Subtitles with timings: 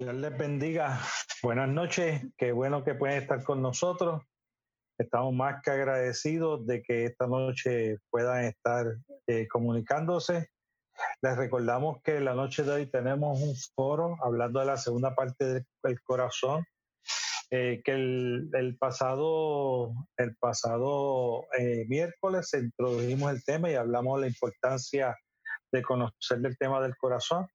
[0.00, 0.98] Dios les bendiga.
[1.42, 2.22] Buenas noches.
[2.38, 4.22] Qué bueno que pueden estar con nosotros.
[4.96, 8.86] Estamos más que agradecidos de que esta noche puedan estar
[9.26, 10.48] eh, comunicándose.
[11.20, 15.66] Les recordamos que la noche de hoy tenemos un foro hablando de la segunda parte
[15.82, 16.64] del corazón,
[17.50, 24.28] eh, que el, pasado, el pasado eh, miércoles introdujimos el tema y hablamos de la
[24.28, 25.14] importancia
[25.70, 27.46] de conocer el tema del corazón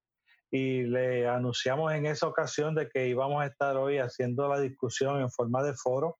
[0.56, 5.20] y le anunciamos en esa ocasión de que íbamos a estar hoy haciendo la discusión
[5.20, 6.18] en forma de foro.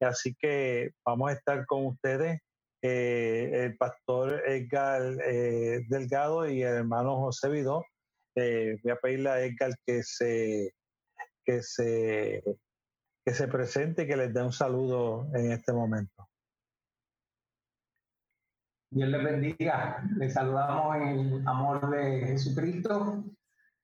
[0.00, 2.40] Así que vamos a estar con ustedes,
[2.82, 7.84] eh, el pastor Edgar eh, Delgado y el hermano José Vidó.
[8.34, 10.72] Eh, voy a pedirle a Edgar que se,
[11.44, 12.42] que se,
[13.24, 16.28] que se presente y que les dé un saludo en este momento.
[18.92, 20.02] Dios les bendiga.
[20.16, 23.24] Les saludamos en el amor de Jesucristo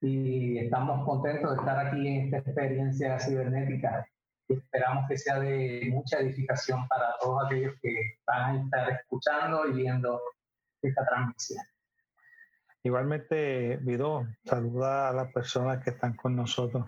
[0.00, 4.06] y estamos contentos de estar aquí en esta experiencia cibernética.
[4.48, 9.72] Esperamos que sea de mucha edificación para todos aquellos que van a estar escuchando y
[9.72, 10.20] viendo
[10.82, 11.64] esta transmisión.
[12.84, 16.86] Igualmente, Vido, saluda a las personas que están con nosotros.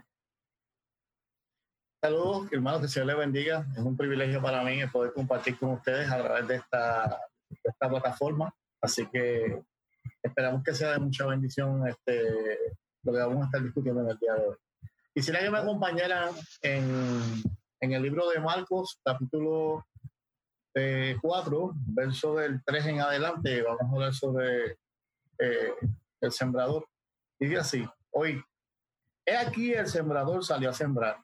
[2.01, 3.67] Saludos, hermanos, que el Señor les bendiga.
[3.73, 7.89] Es un privilegio para mí poder compartir con ustedes a través de esta, de esta
[7.89, 8.55] plataforma.
[8.81, 9.61] Así que
[10.23, 12.77] esperamos que sea de mucha bendición este,
[13.09, 14.57] lo que vamos a estar discutiendo en el día de hoy.
[15.15, 16.31] Quisiera que me acompañaran
[16.63, 17.43] en,
[17.81, 19.87] en el libro de Marcos, capítulo
[20.75, 23.63] 4, eh, verso del 3 en adelante.
[23.63, 24.73] Vamos a hablar sobre
[25.39, 25.75] eh,
[26.21, 26.87] el sembrador.
[27.41, 28.43] Dice así, hoy,
[29.25, 31.19] he aquí el sembrador salió a sembrar.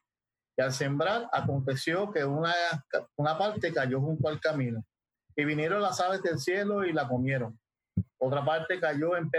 [0.56, 2.54] Y al sembrar aconteció que una,
[3.16, 4.82] una parte cayó junto al camino.
[5.36, 7.58] Y vinieron las aves del cielo y la comieron.
[8.18, 9.30] Otra parte cayó en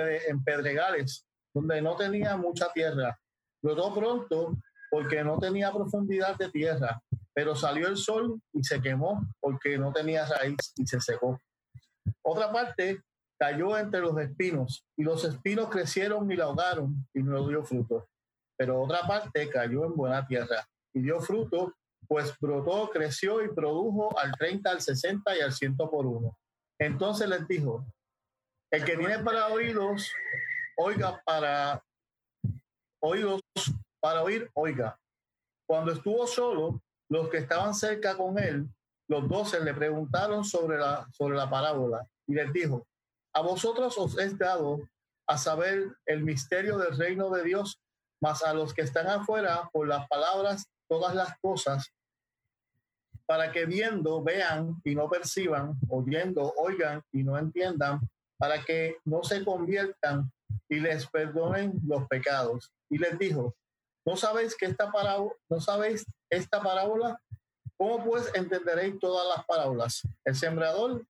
[0.44, 1.25] pedregales
[1.56, 3.18] donde no tenía mucha tierra.
[3.64, 4.58] Brotó pronto
[4.92, 7.02] porque no tenía profundidad de tierra,
[7.34, 11.40] pero salió el sol y se quemó porque no tenía raíz y se secó.
[12.22, 13.02] Otra parte
[13.40, 18.06] cayó entre los espinos y los espinos crecieron y la ahogaron y no dio fruto.
[18.58, 21.74] Pero otra parte cayó en buena tierra y dio fruto,
[22.08, 26.38] pues brotó, creció y produjo al 30, al 60 y al 100 por uno.
[26.80, 27.86] Entonces les dijo,
[28.72, 30.12] el que tiene para oídos,
[30.78, 31.84] oiga para
[33.02, 33.42] oídos,
[34.00, 35.00] para oír, oiga.
[35.68, 38.68] Cuando estuvo solo, los que estaban cerca con él,
[39.08, 42.86] los doce le preguntaron sobre la, sobre la parábola y les dijo,
[43.34, 44.80] a vosotros os he dado
[45.28, 47.80] a saber el misterio del reino de Dios,
[48.22, 51.92] mas a los que están afuera por las palabras todas las cosas,
[53.26, 58.00] para que viendo vean y no perciban, oyendo oigan y no entiendan,
[58.38, 60.32] para que no se conviertan
[60.70, 62.72] y les perdonen los pecados.
[62.90, 63.56] Y les dijo,
[64.06, 67.20] ¿no sabéis que esta parábola, no sabéis esta parábola?
[67.78, 70.02] ¿Cómo pues entenderéis todas las parábolas?
[70.24, 71.06] El sembrador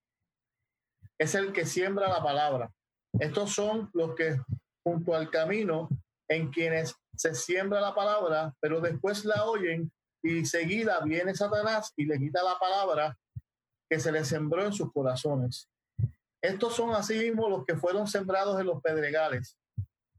[1.19, 2.71] es el que siembra la palabra.
[3.19, 4.39] Estos son los que
[4.83, 5.89] junto al camino
[6.27, 9.91] en quienes se siembra la palabra, pero después la oyen
[10.23, 13.17] y seguida viene Satanás y le quita la palabra
[13.89, 15.69] que se le sembró en sus corazones.
[16.45, 19.57] Estos son así mismo los que fueron sembrados en los pedregales,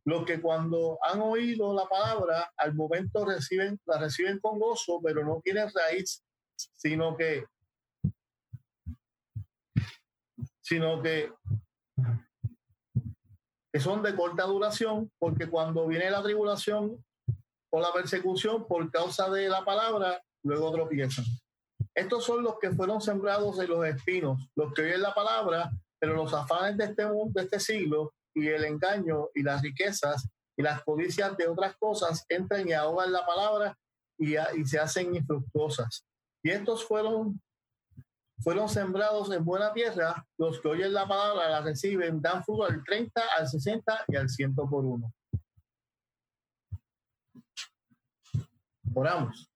[0.04, 5.24] los que cuando han oído la palabra, al momento reciben, la reciben con gozo, pero
[5.24, 6.24] no tienen raíz,
[6.74, 7.44] sino que,
[10.60, 11.32] sino que,
[13.72, 17.04] que son de corta duración, porque cuando viene la tribulación
[17.70, 21.24] o la persecución por causa de la palabra, luego tropiezan.
[21.94, 26.14] Estos son los que fueron sembrados en los espinos, los que oyen la palabra pero
[26.14, 30.62] los afanes de este mundo, de este siglo, y el engaño y las riquezas y
[30.62, 33.76] las codicias de otras cosas entran y ahogan la palabra
[34.18, 36.06] y, se hacen infructuosas.
[36.42, 37.40] Y estos fueron,
[38.38, 42.82] fueron sembrados en buena tierra, los que oyen la palabra la reciben, dan fruto al
[42.84, 45.12] 30, al 60 y al 100 por uno.
[48.94, 49.50] Oramos.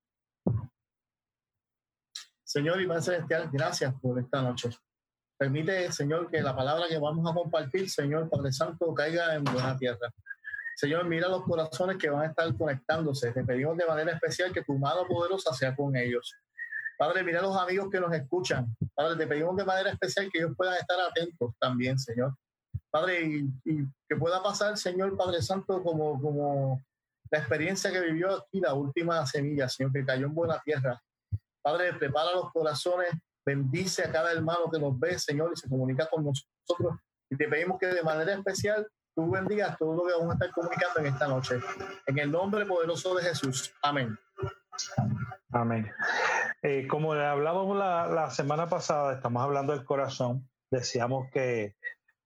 [2.45, 4.71] Señor Padre Celestial, gracias por esta noche.
[5.41, 9.75] Permite, Señor, que la palabra que vamos a compartir, Señor Padre Santo, caiga en buena
[9.75, 10.13] tierra.
[10.77, 13.33] Señor, mira los corazones que van a estar conectándose.
[13.33, 16.37] Te pedimos de manera especial que tu mano poderosa sea con ellos.
[16.99, 18.77] Padre, mira los amigos que nos escuchan.
[18.95, 22.37] Padre, te pedimos de manera especial que ellos puedan estar atentos también, Señor.
[22.91, 23.25] Padre,
[23.65, 26.83] y, que pueda pasar, Señor Padre Santo, como, como
[27.31, 31.03] la experiencia que vivió aquí, la última semilla, Señor, que cayó en buena tierra.
[31.63, 33.09] Padre, prepara los corazones
[33.45, 36.99] Bendice a cada hermano que nos ve, Señor, y se comunica con nosotros.
[37.31, 40.51] Y te pedimos que de manera especial tú bendigas todo lo que vamos a estar
[40.53, 41.61] comunicando en esta noche.
[42.07, 43.73] En el nombre poderoso de Jesús.
[43.83, 44.19] Amén.
[45.53, 45.91] Amén.
[46.63, 50.49] Eh, como hablábamos la, semana pasada, estamos hablando del corazón.
[50.71, 51.77] Decíamos que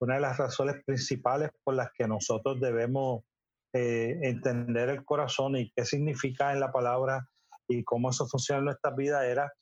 [0.00, 3.25] una de las razones principales por las que nosotros debemos
[3.72, 7.28] eh, entender el corazón y qué significa en la palabra
[7.67, 9.52] y cómo eso funciona en nuestra vida era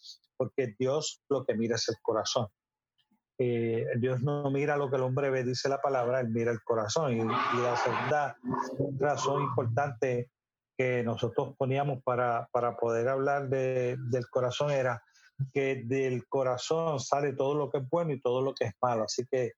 [0.42, 2.48] porque Dios lo que mira es el corazón.
[3.38, 6.64] Eh, Dios no mira lo que el hombre ve, dice la palabra, él mira el
[6.64, 7.12] corazón.
[7.12, 8.36] Y, la segunda
[8.98, 10.30] razón importante
[10.76, 15.00] que nosotros poníamos para, para poder hablar de, del corazón era
[15.54, 19.04] que del corazón sale todo lo que es bueno y todo lo que es malo.
[19.04, 19.52] Así que,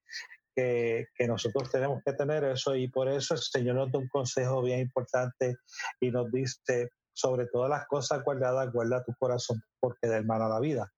[0.54, 4.08] que, que, nosotros tenemos que tener eso y por eso el Señor nos da un
[4.08, 5.56] consejo bien importante
[5.98, 10.48] y nos dice, sobre todas las cosas guardadas, guarda tu corazón porque del mal a
[10.48, 10.92] la vida.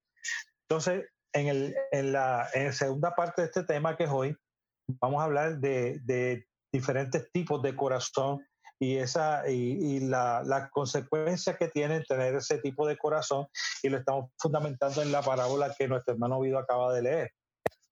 [0.68, 4.36] Entonces, en, el, en, la, en la segunda parte de este tema que es hoy,
[5.00, 8.44] vamos a hablar de, de diferentes tipos de corazón
[8.78, 13.46] y, esa, y, y la, las consecuencias que tiene tener ese tipo de corazón
[13.82, 17.30] y lo estamos fundamentando en la parábola que nuestro hermano Vido acaba de leer.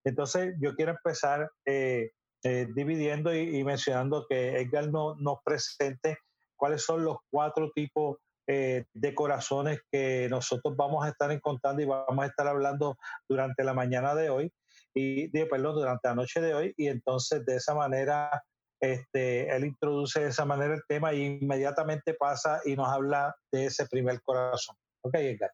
[0.04, 2.10] Entonces, yo quiero empezar eh,
[2.42, 6.18] eh, dividiendo y, y, mencionando que Edgar no, nos presente
[6.64, 8.16] cuáles son los cuatro tipos
[8.46, 12.96] eh, de corazones que nosotros vamos a estar encontrando y vamos a estar hablando
[13.28, 14.50] durante la mañana de hoy
[14.94, 18.42] y perdón, durante la noche de hoy y entonces de esa manera
[18.80, 23.66] este, él introduce de esa manera el tema y inmediatamente pasa y nos habla de
[23.66, 24.74] ese primer corazón.
[25.02, 25.50] Ok, Edgar.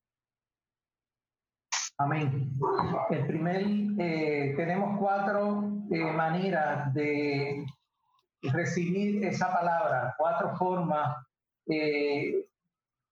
[1.98, 2.52] Amén.
[3.10, 3.62] El primer,
[3.98, 7.66] eh, tenemos cuatro eh, maneras de
[8.42, 11.16] recibir esa palabra, cuatro formas
[11.66, 12.46] eh,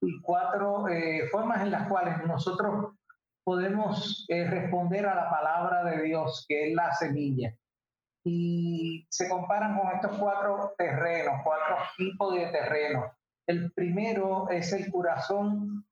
[0.01, 2.95] y cuatro eh, formas en las cuales nosotros
[3.45, 7.55] podemos eh, responder a la palabra de Dios, que es la semilla.
[8.25, 13.07] Y se comparan con estos cuatro terrenos, cuatro tipos de terrenos.
[13.47, 15.87] El primero es el corazón,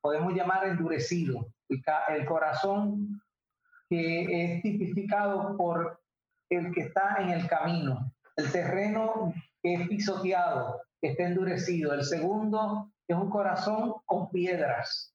[0.00, 3.20] podemos llamar endurecido, el corazón
[3.90, 6.00] que es tipificado por
[6.50, 11.92] el que está en el camino, el terreno que es pisoteado, que está endurecido.
[11.92, 15.12] El segundo es un corazón con piedras.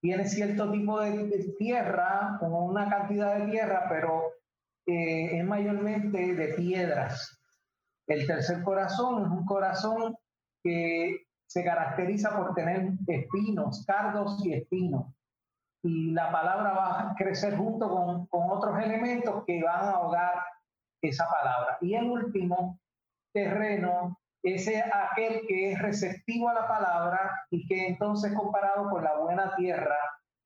[0.00, 4.32] Tiene cierto tipo de, tierra, con una cantidad de tierra, pero
[4.86, 7.38] eh, es mayormente de piedras.
[8.06, 10.16] El tercer corazón es un corazón
[10.62, 15.06] que se caracteriza por tener espinos, cardos y espinos.
[15.82, 20.34] Y la palabra va a crecer junto con, con otros elementos que van a ahogar
[21.08, 21.78] esa palabra.
[21.80, 22.78] Y el último
[23.32, 29.18] terreno es aquel que es receptivo a la palabra y que entonces comparado con la
[29.18, 29.96] buena tierra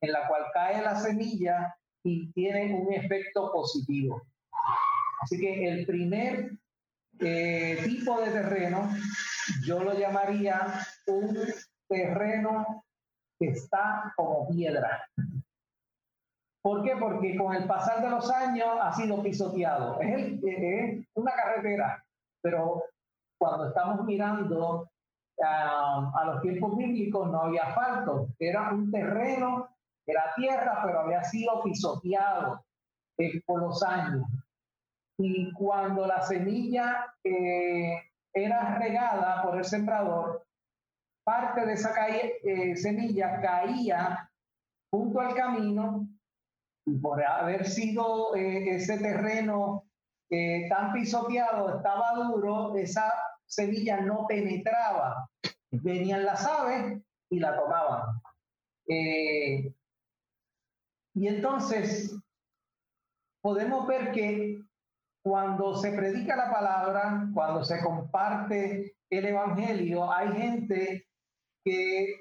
[0.01, 1.75] en la cual cae la semilla
[2.05, 4.23] y tiene un efecto positivo.
[5.21, 6.53] Así que el primer
[7.21, 8.89] eh, tipo de terreno
[9.65, 10.61] yo lo llamaría
[11.07, 11.37] un
[11.89, 12.85] terreno
[13.39, 15.05] que está como piedra.
[16.63, 16.97] ¿Por qué?
[16.97, 20.01] Porque con el pasar de los años ha sido pisoteado.
[20.01, 22.05] Es, es una carretera,
[22.43, 22.83] pero
[23.39, 24.89] cuando estamos mirando
[25.39, 29.69] uh, a los tiempos bíblicos no había asfalto, era un terreno,
[30.07, 32.65] era tierra, pero había sido pisoteado
[33.19, 34.27] eh, por los años.
[35.19, 38.03] Y cuando la semilla eh,
[38.33, 40.45] era regada por el sembrador,
[41.25, 44.31] parte de esa eh, semilla caía
[44.91, 46.09] junto al camino
[46.97, 49.85] por haber sido ese terreno
[50.68, 53.12] tan pisoteado, estaba duro, esa
[53.49, 55.28] semilla no penetraba.
[55.71, 58.21] Venían las aves y la tomaban.
[58.88, 59.73] Eh,
[61.14, 62.16] y entonces
[63.42, 64.62] podemos ver que
[65.23, 71.07] cuando se predica la palabra, cuando se comparte el evangelio, hay gente
[71.64, 72.14] que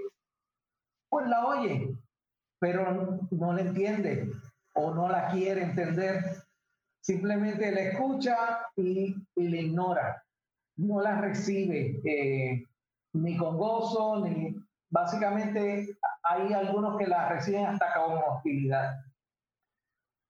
[1.09, 1.95] pues la oye,
[2.59, 4.29] pero no la entiende
[4.77, 6.23] o no la quiere entender.
[7.01, 8.35] Simplemente la escucha
[8.75, 10.23] y, y la ignora
[10.77, 12.65] no la recibe eh,
[13.13, 14.55] ni con gozo, ni
[14.89, 18.95] básicamente hay algunos que la reciben hasta con hostilidad.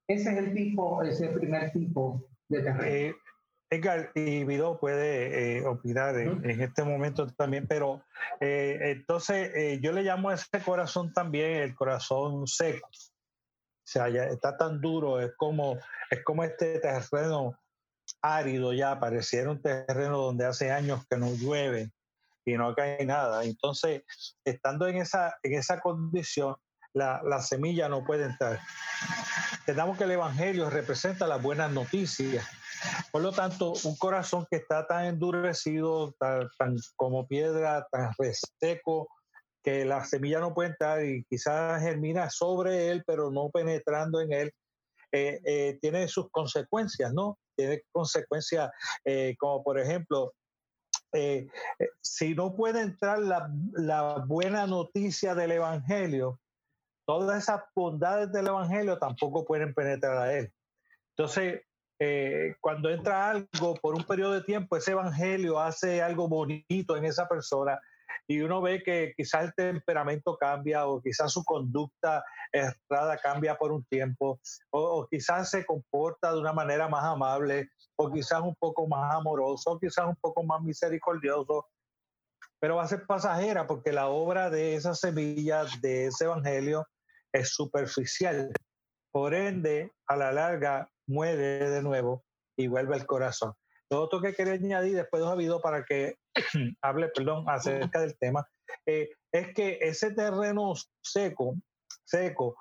[0.07, 2.83] Ese es el tipo, ese primer tipo de terreno.
[2.85, 3.15] Eh,
[3.69, 8.01] Edgar y Vido puede eh, opinar en, en, este momento también, pero
[8.39, 12.87] eh, entonces eh, yo le llamo a ese corazón también el corazón seco.
[13.87, 15.77] O sea, ya está tan duro, es como,
[16.11, 17.57] es como este terreno
[18.21, 21.93] árido ya, pareciera un terreno donde hace años que no llueve
[22.43, 23.45] y no cae nada.
[23.45, 24.03] Entonces,
[24.43, 26.57] estando en esa, en esa condición,
[26.91, 28.59] la, la semilla no puede entrar.
[29.59, 32.45] Entendamos que el Evangelio representa las buenas noticias.
[33.13, 39.07] Por lo tanto, un corazón que está tan endurecido, tan, como piedra, tan reseco,
[39.67, 44.31] que la semilla no puede entrar y quizás germina sobre él, pero no penetrando en
[44.31, 44.53] él,
[45.11, 47.37] eh, eh, tiene sus consecuencias, ¿no?
[47.53, 48.71] Tiene consecuencias
[49.03, 50.33] eh, como, por ejemplo,
[52.01, 56.39] si no puede entrar la, la buena noticia del Evangelio,
[57.05, 60.49] todas esas bondades del Evangelio tampoco pueden penetrar a él.
[61.17, 61.61] Entonces,
[61.99, 67.03] eh, cuando entra algo por un periodo de tiempo, ese Evangelio hace algo bonito en
[67.03, 67.81] esa persona
[68.27, 73.71] y uno ve que quizás el temperamento cambia o quizás su conducta errada cambia por
[73.71, 74.39] un tiempo
[74.71, 79.71] o, quizás se comporta de una manera más amable o quizás un poco más amoroso
[79.71, 81.67] o quizás un poco más misericordioso
[82.59, 86.87] pero va a ser pasajera porque la obra de esa semilla de ese evangelio
[87.31, 88.51] es superficial.
[89.11, 92.23] Por ende, a la larga muere de nuevo
[92.57, 93.53] y vuelve al corazón.
[93.89, 96.17] Lo otro que quería añadir después de habido para que
[96.81, 98.47] hable, perdón, acerca del tema,
[98.85, 101.55] eh, es que ese terreno seco,
[102.05, 102.57] seco,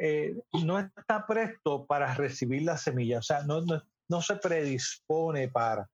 [0.00, 3.62] eh, no está presto para recibir la semilla, o sea, no,
[4.08, 5.88] no, se predispone para.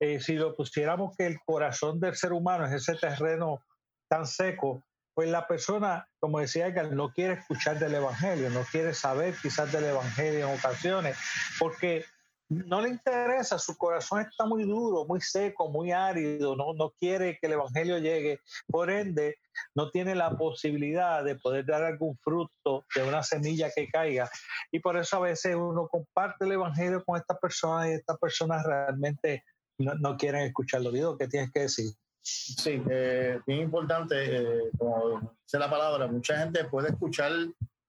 [0.00, 3.62] Eh, si lo pusiéramos que el corazón del ser humano es ese terreno
[4.08, 4.82] tan seco,
[5.14, 9.72] pues la persona, como decía Edgar, no quiere escuchar del Evangelio, no quiere saber quizás
[9.72, 11.16] del Evangelio en ocasiones,
[11.58, 12.04] porque
[12.48, 17.38] no le interesa, su corazón está muy duro, muy seco, muy árido, no, no quiere
[17.38, 19.36] que el Evangelio llegue, por ende
[19.74, 24.30] no tiene la posibilidad de poder dar algún fruto de una semilla que caiga.
[24.70, 28.64] Y por eso a veces uno comparte el Evangelio con estas personas y estas personas
[28.64, 29.44] realmente
[29.78, 30.90] no, no quieren escucharlo.
[30.90, 31.90] Digo, ¿qué tienes que decir?
[32.22, 37.32] Sí, eh, bien importante, eh, como dice la palabra, mucha gente puede escuchar,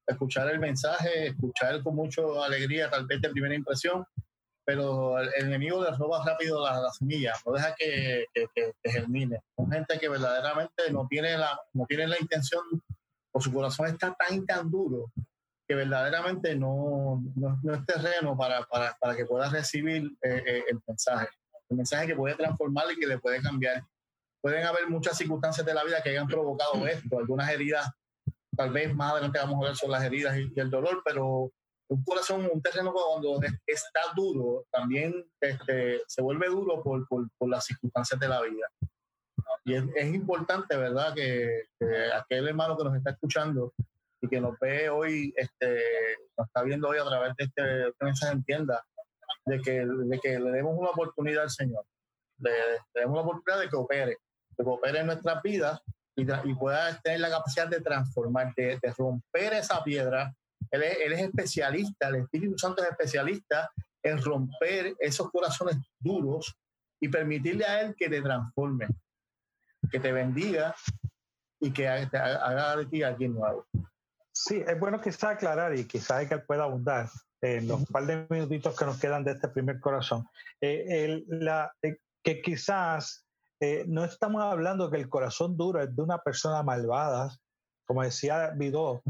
[0.08, 4.06] escuchar el mensaje, escuchar con mucha alegría, tal vez de primera impresión,
[4.66, 9.39] pero el, enemigo le roba rápido las la semillas, no deja que, que, germine.
[9.56, 12.63] Son gente que verdaderamente no tiene la, no tiene la intención,
[13.32, 15.12] o su corazón está tan tan duro
[15.68, 21.28] que verdaderamente no, no, es terreno para, para, para, que pueda recibir eh, el mensaje.
[21.70, 23.84] El mensaje que puede transformar y que le puede cambiar
[24.42, 27.89] pueden haber muchas circunstancias de la vida que hayan provocado esto, algunas heridas,
[28.56, 31.51] tal vez más adelante vamos a ver sobre las heridas y, el dolor, pero
[31.89, 37.50] un corazón, un terreno cuando está duro, también este, se vuelve duro por, por, por,
[37.50, 38.67] las circunstancias de la vida.
[39.65, 41.65] Y es, es importante, ¿verdad?, que,
[42.13, 43.74] aquel hermano que nos está escuchando
[44.22, 45.84] y que nos ve hoy, este,
[46.38, 48.86] nos está viendo hoy a través de este, este mensaje entienda,
[49.46, 51.84] de que, de que le demos una oportunidad al Señor,
[52.38, 52.51] le,
[52.93, 54.17] le demos una oportunidad de que opere
[54.60, 55.81] que coopere en nuestras vidas
[56.17, 60.36] y, y, pueda tener la capacidad de transformar, de, romper esa piedra.
[60.72, 63.70] Él es, él es, especialista, el Espíritu Santo es especialista
[64.04, 66.56] en romper esos corazones duros
[67.02, 68.88] y permitirle a Él que te transforme,
[69.92, 70.76] que te bendiga
[71.60, 73.66] y que haga de ti alguien nuevo.
[74.32, 77.10] Sí, es bueno quizás aclarar y quizás que él pueda abundar
[77.42, 80.26] en los par de minutitos que nos quedan de este primer corazón.
[80.62, 83.26] Eh, el, la, eh, que quizás
[83.60, 87.30] eh, no estamos hablando que el corazón duro es de una persona malvada,
[87.89, 89.01] como decía Vidó.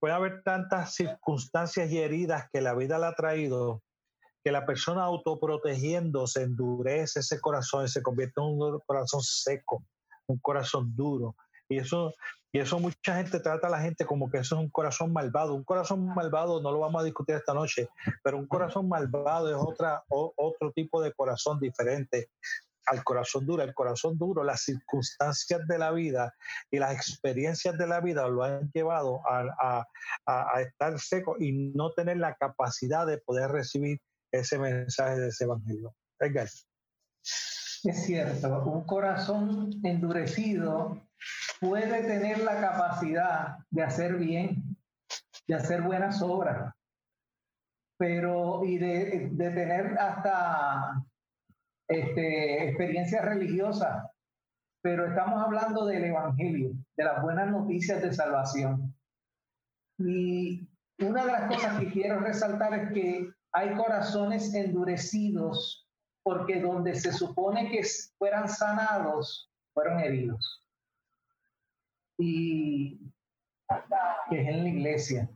[0.00, 3.82] Puede haber tantas circunstancias y heridas que la vida le ha traído
[4.42, 9.84] que la persona autoprotegiéndose endurece ese corazón y se convierte en un corazón seco,
[10.28, 11.36] un corazón duro.
[11.68, 12.14] Y eso,
[12.52, 15.54] y eso mucha gente trata a la gente como que eso es un corazón malvado.
[15.54, 17.90] Un corazón malvado no lo vamos a discutir esta noche,
[18.24, 22.30] pero un corazón malvado es otra, otro tipo de corazón diferente
[22.90, 23.62] al corazón duro.
[23.62, 26.34] El corazón duro, las circunstancias de la vida
[26.70, 29.84] y las experiencias de la vida lo han llevado a,
[30.60, 34.00] estar seco y no tener la capacidad de poder recibir
[34.32, 35.94] ese mensaje de ese evangelio.
[37.84, 41.08] Es cierto, un corazón endurecido
[41.60, 44.76] puede tener la capacidad de hacer bien,
[45.46, 46.74] de hacer buenas obras,
[47.96, 51.04] pero y de, tener hasta
[51.88, 54.12] este, experiencia religiosa,
[54.82, 58.94] pero estamos hablando del Evangelio, de las buenas noticias de salvación.
[59.98, 60.68] Y
[61.00, 65.88] una de las cosas que quiero resaltar es que hay corazones endurecidos
[66.22, 67.82] porque donde se supone que
[68.18, 70.62] fueran sanados, fueron heridos.
[72.18, 73.00] Y
[74.28, 75.30] que es en la iglesia.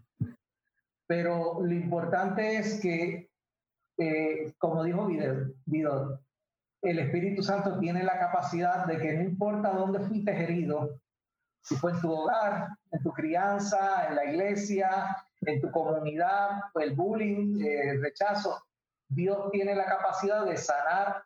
[1.06, 3.30] Pero lo importante es que,
[3.98, 6.20] eh, como dijo Vidal,
[6.82, 10.98] el Espíritu Santo tiene la capacidad de que no importa dónde fuiste herido,
[11.62, 16.94] si fue en tu hogar, en tu crianza, en la iglesia, en tu comunidad, el
[16.94, 18.64] bullying, el rechazo,
[19.08, 21.22] Dios tiene la capacidad de sanar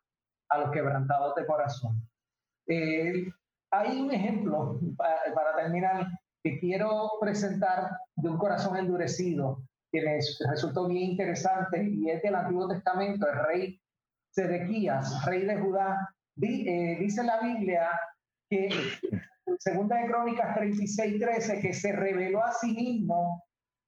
[0.48, 2.06] a los quebrantados de corazón.
[2.68, 3.26] Eh,
[3.70, 6.06] hay un ejemplo, para, terminar,
[6.42, 10.18] que quiero presentar de un corazón endurecido, que me
[10.50, 13.80] resultó bien interesante, y es del Antiguo Testamento, el rey
[14.36, 16.14] Sedequías, rey de Judá.
[16.42, 17.88] Eh, dice la Biblia
[18.50, 18.68] que,
[19.58, 23.42] segunda de Crónicas 36, 13, que se reveló a sí mismo,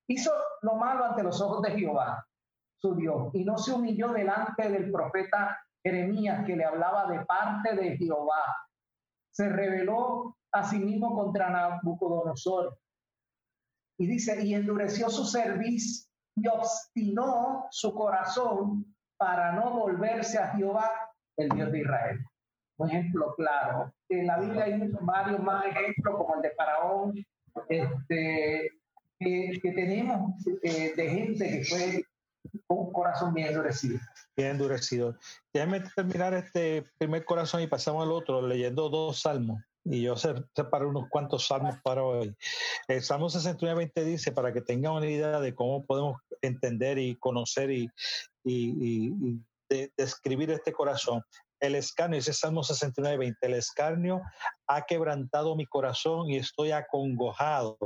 [0.08, 2.26] hizo lo malo ante los ojos de Jehová,
[2.80, 7.76] su Dios, y no se humilló delante del profeta Jeremías, que le hablaba de parte
[7.76, 8.56] de Jehová.
[9.30, 12.78] Se reveló a sí mismo contra Nabucodonosor.
[13.98, 20.90] Y dice, y endureció su cerviz y obstinó su corazón para no volverse a Jehová,
[21.36, 22.24] el Dios de Israel.
[22.78, 23.92] Un ejemplo claro.
[24.08, 27.14] En la Biblia hay varios más ejemplos, como el de Faraón,
[27.68, 28.70] este,
[29.18, 30.32] que, tenemos
[30.62, 32.04] eh, de gente que fue
[32.68, 33.98] un corazón bien endurecido.
[34.36, 35.16] Bien endurecido.
[35.52, 39.60] Déjame terminar este primer corazón y pasamos al otro leyendo dos salmos.
[39.90, 42.34] Y yo separé unos cuantos salmos para hoy.
[42.88, 47.70] El Salmo 69, dice, para que tengan una idea de cómo podemos entender y conocer
[47.70, 47.88] y,
[48.44, 49.40] y,
[49.96, 51.22] describir este corazón.
[51.60, 54.22] El escarnio, ese Salmo 69, el escarnio
[54.66, 57.78] ha quebrantado mi corazón y estoy acongojado.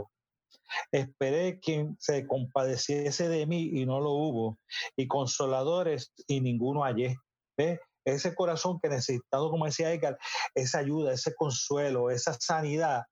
[0.90, 4.58] Esperé quien se compadeciese de mí y no lo hubo,
[4.96, 7.16] y consoladores y ninguno hallé.
[7.56, 7.80] ¿Ve?
[8.04, 10.18] Ese corazón que necesitado, como decía Edgar,
[10.54, 13.02] esa ayuda, ese consuelo, esa sanidad,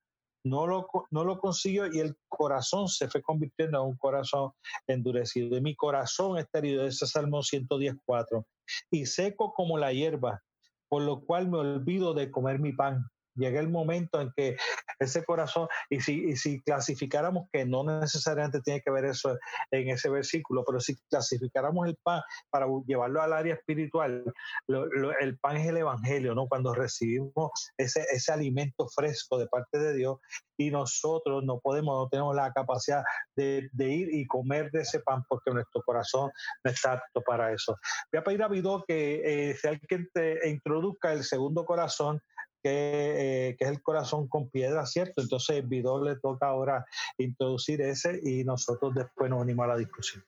[0.45, 4.53] no lo, no lo consiguió y el corazón se fue convirtiendo en un corazón
[4.87, 5.57] endurecido.
[5.57, 8.43] Y mi corazón está herido, ese Salmo 114,
[8.91, 10.43] y seco como la hierba,
[10.89, 13.05] por lo cual me olvido de comer mi pan
[13.41, 14.57] llega el momento en que
[14.99, 19.37] ese corazón, y si, si clasificáramos que no necesariamente tiene que ver eso
[19.71, 24.25] en ese versículo, pero si clasificáramos el pan para llevarlo al área espiritual,
[24.69, 26.47] el pan es el evangelio, ¿no?
[26.47, 30.19] Cuando recibimos ese, ese alimento fresco de parte de Dios
[30.61, 33.03] y nosotros no podemos, no tenemos la capacidad
[33.35, 36.31] de, ir y comer de ese pan porque nuestro corazón
[36.63, 37.79] no está apto para eso.
[38.13, 42.21] Voy a pedir a Vidó que eh, sea el que te introduzca el segundo corazón
[42.63, 45.21] eh, que, es el corazón con piedra, ¿cierto?
[45.23, 46.85] Entonces, Vidor le toca ahora
[47.19, 50.25] introducir ese y nosotros después nos unimos a la discusión.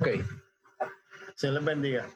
[0.00, 0.08] Ok.
[1.34, 2.08] Se les bendiga.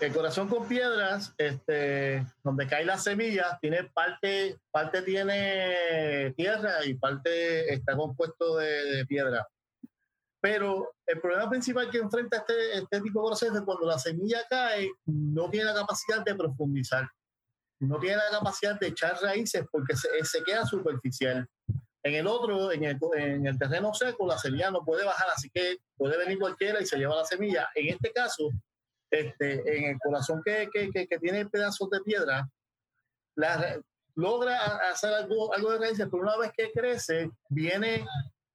[0.00, 6.94] El corazón con piedras, este, donde cae la semilla, tiene parte, parte tiene tierra y
[6.94, 9.46] parte está compuesto de, piedra.
[10.40, 13.98] Pero el problema principal que enfrenta este, este tipo de corazón es que cuando la
[13.98, 17.08] semilla cae, no tiene la capacidad de profundizar
[17.86, 21.46] no tiene la capacidad de echar raíces porque se, se queda superficial.
[22.02, 25.48] En el otro, en el, en el, terreno seco, la semilla no puede bajar, así
[25.48, 27.68] que puede venir cualquiera y se lleva la semilla.
[27.74, 28.50] En este caso,
[29.10, 32.46] este, en el corazón que, que, que, tiene pedazos de piedra,
[34.16, 38.04] logra hacer algo, algo de raíces, pero una vez que crece, viene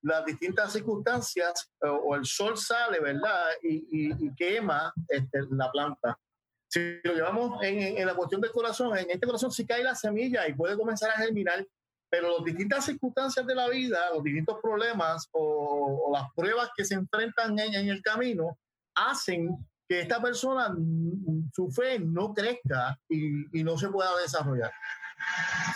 [0.02, 3.48] las distintas circunstancias o, el sol sale, ¿verdad?
[3.64, 6.20] Y, y, quema este, la planta.
[6.70, 10.48] Si lo llevamos en, la cuestión del corazón, en este corazón sí cae la semilla
[10.48, 11.66] y puede comenzar a germinar,
[12.12, 16.94] pero las distintas circunstancias de la vida, los distintos problemas o, las pruebas que se
[16.94, 18.60] enfrentan en, el camino
[18.96, 19.50] hacen
[19.88, 24.72] que esta persona, mm, su fe no crezca y, y no se pueda desarrollar,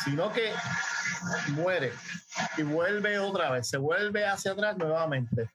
[0.05, 0.51] sino que
[1.53, 1.91] muere
[2.55, 5.49] y vuelve otra vez, se vuelve hacia atrás nuevamente.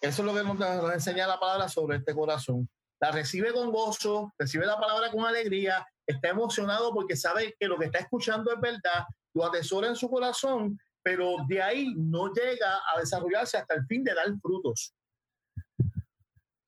[0.00, 2.68] Eso es lo que nos enseña la palabra sobre este corazón
[3.02, 7.76] la recibe con gozo, recibe la palabra con alegría, está emocionado porque sabe que lo
[7.76, 12.80] que está escuchando es verdad, lo atesora en su corazón, pero de ahí no llega
[12.94, 14.94] a desarrollarse hasta el fin de dar frutos.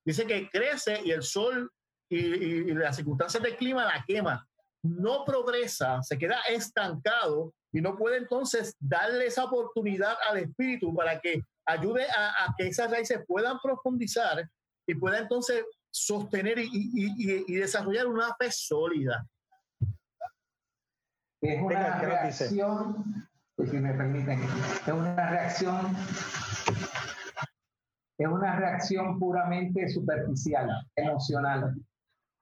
[0.05, 1.71] Dice que crece y el sol
[2.09, 4.45] y, las circunstancias del clima la quema.
[4.83, 11.17] No progresa, se queda estancado y no puede entonces darle esa oportunidad al espíritu para
[11.21, 14.45] que ayude a, a que esas raíces puedan profundizar
[14.85, 15.63] y pueda entonces
[15.95, 19.25] sostener y, desarrollar una fe sólida.
[21.41, 25.95] Es una reacción, si me permiten, es una reacción,
[28.17, 31.73] es una reacción puramente superficial, emocional.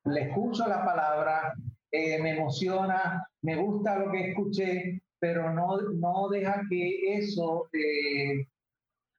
[0.05, 1.53] Le escucho la palabra,
[1.91, 8.47] eh, me emociona, me gusta lo que escuché, pero no, no deja que eso eh,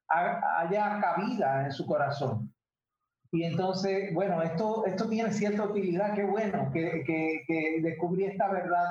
[0.09, 2.53] haya cabida en su corazón.
[3.31, 8.49] Y entonces, bueno, esto, esto tiene cierta utilidad, qué bueno que, que, que descubrí esta
[8.49, 8.87] verdad,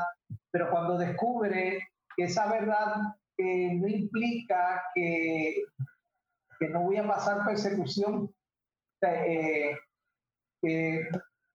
[0.51, 1.79] pero cuando descubre
[2.17, 5.65] que esa verdad no implica que,
[6.59, 8.33] que, no voy a pasar persecución.
[9.03, 9.77] Eh,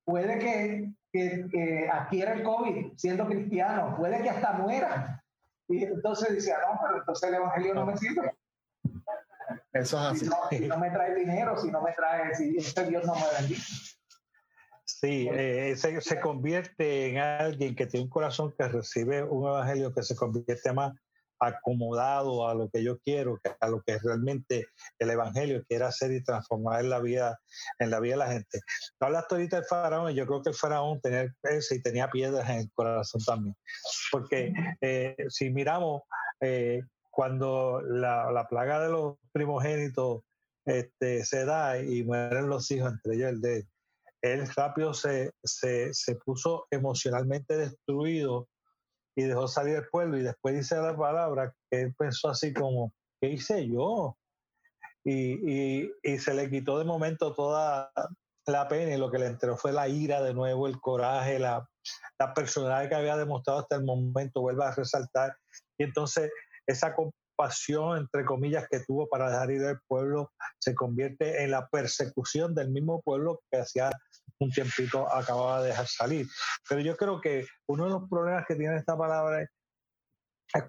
[0.05, 5.23] puede que, que, adquiera el COVID siendo cristiano, puede que hasta muera.
[5.67, 8.33] Y entonces dice, ah, no, pero entonces el Evangelio no me sirve.
[9.73, 10.29] Eso es así.
[10.57, 13.97] Si no, me trae dinero, si no me trae, si este Dios no me bendice.
[14.85, 19.93] Sí, eh, se, se, convierte en alguien que tiene un corazón que recibe un evangelio
[19.93, 20.93] que se convierte más
[21.39, 24.67] acomodado a lo que yo quiero, a lo que realmente
[24.99, 27.39] el evangelio quiere hacer y transformar en la vida,
[27.79, 28.59] en la vida de la gente.
[28.99, 31.33] Tú hablaste ahorita del faraón y yo creo que el faraón tenía
[31.71, 33.55] y tenía piedras en el corazón también.
[34.11, 36.01] Porque eh, si miramos
[36.41, 36.81] eh,
[37.19, 40.21] cuando la, la, plaga de los primogénitos
[40.65, 43.67] este, se da y mueren los hijos, entre ellos el de
[44.21, 48.47] él rápido se, se, se, puso emocionalmente destruido
[49.17, 52.93] y dejó salir el pueblo y después dice la palabra que él pensó así como,
[53.19, 54.15] ¿qué hice yo?
[55.03, 57.91] Y, y, y, se le quitó de momento toda
[58.45, 61.67] la pena y lo que le entró fue la ira de nuevo, el coraje, la,
[62.17, 65.35] la personalidad que había demostrado hasta el momento vuelve a resaltar.
[65.77, 66.31] Y entonces
[66.69, 71.67] esa compasión, entre comillas, que tuvo para dejar ir al pueblo se convierte en la
[71.67, 73.89] persecución del mismo pueblo que hacía
[74.39, 76.27] un tiempito acababa de dejar salir.
[76.67, 79.49] Pero yo creo que uno de los problemas que tiene esta palabra es,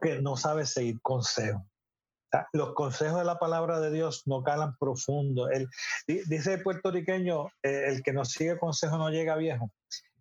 [0.01, 1.63] que no sabe seguir consejos.
[2.53, 5.51] los consejos de la palabra de Dios no calan profundo.
[5.51, 5.69] El,
[6.07, 9.71] dice el puertorriqueño, eh, el que no sigue consejo no llega viejo.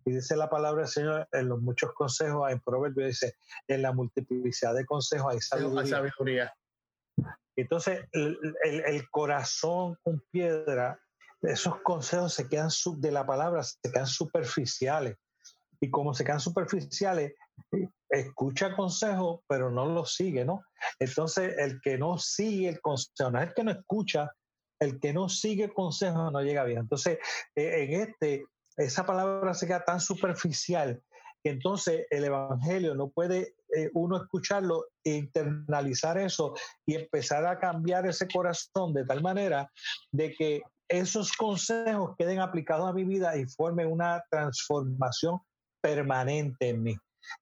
[0.04, 3.34] Y dice la palabra del Señor en los muchos consejos, en Proverbios dice,
[3.68, 6.52] en la multiplicidad de consejos hay sabiduría.
[7.56, 10.98] Entonces, el, el, corazón con piedra
[11.42, 15.16] esos consejos se quedan de la palabra, se quedan superficiales.
[15.80, 17.34] Y como se quedan superficiales,
[18.10, 20.62] escucha consejos, pero no los sigue, ¿no?
[20.98, 24.30] Entonces, el que no sigue el consejo, no es el que no escucha,
[24.78, 26.80] el que no sigue consejo no llega bien.
[26.80, 27.18] Entonces,
[27.54, 28.44] eh, en este,
[28.76, 31.02] esa palabra se queda tan superficial
[31.42, 36.54] que entonces el Evangelio no puede eh, uno escucharlo e internalizar eso
[36.84, 39.70] y empezar a cambiar ese corazón de tal manera
[40.12, 45.38] de que esos consejos queden aplicados a mi vida y formen una transformación
[45.80, 46.96] permanente en mí.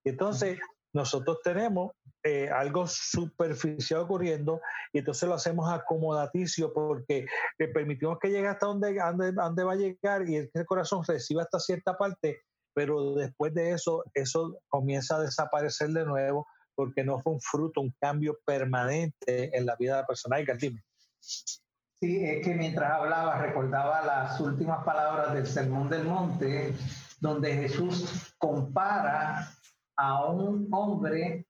[0.04, 0.58] entonces
[0.94, 1.92] nosotros tenemos
[2.24, 4.60] eh, algo superficial ocurriendo
[4.92, 7.26] y entonces lo hacemos acomodaticio porque
[7.58, 8.98] le permitimos que llegue hasta donde,
[9.34, 12.40] donde, va a llegar y el corazón reciba hasta cierta parte,
[12.74, 17.80] pero después de eso, eso comienza a desaparecer de nuevo porque no fue un fruto,
[17.80, 20.36] un cambio permanente en la vida de la persona.
[20.60, 20.82] Dime.
[21.20, 26.72] Sí, es que mientras hablaba recordaba las últimas palabras del Sermón del Monte,
[27.20, 29.50] donde Jesús compara
[29.98, 31.44] a un hombre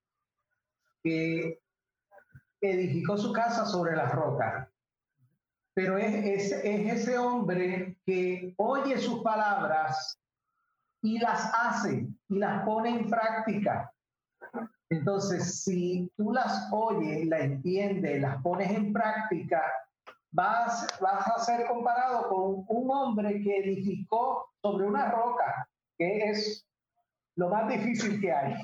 [1.02, 1.60] que
[2.60, 4.70] edificó su casa sobre la roca.
[5.74, 10.18] Pero es, es, es ese hombre que oye sus palabras
[11.02, 13.92] y las hace y las pone en práctica.
[14.90, 19.62] Entonces, si tú las oyes, las entiendes, las pones en práctica,
[20.32, 26.67] vas, vas a ser comparado con un hombre que edificó sobre una roca, que es
[27.38, 28.56] lo más difícil que hay,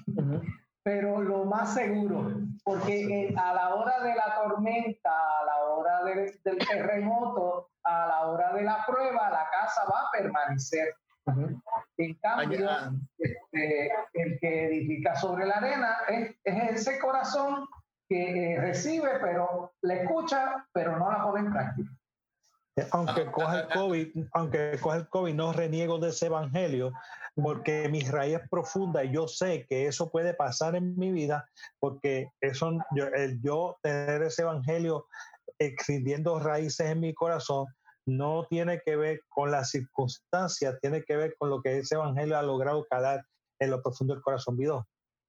[0.82, 2.32] pero lo más seguro,
[2.64, 8.52] porque a la hora de la tormenta, a la hora del terremoto, a la hora
[8.52, 10.92] de la prueba, la casa va a permanecer.
[11.96, 12.68] En cambio,
[13.16, 17.66] este, el que edifica sobre la arena es, es ese corazón
[18.08, 21.90] que eh, recibe, pero le escucha, pero no la pone en práctica.
[22.90, 26.92] Aunque coja el COVID, aunque coja el COVID, no reniego de ese evangelio,
[27.36, 31.48] porque mi raíz es profunda y yo sé que eso puede pasar en mi vida,
[31.78, 35.06] porque eso, yo, el yo tener ese evangelio
[35.58, 37.66] extendiendo raíces en mi corazón,
[38.06, 42.36] no tiene que ver con las circunstancias, tiene que ver con lo que ese evangelio
[42.36, 43.24] ha logrado calar
[43.60, 44.56] en lo profundo del corazón.
[44.56, 44.86] Vido.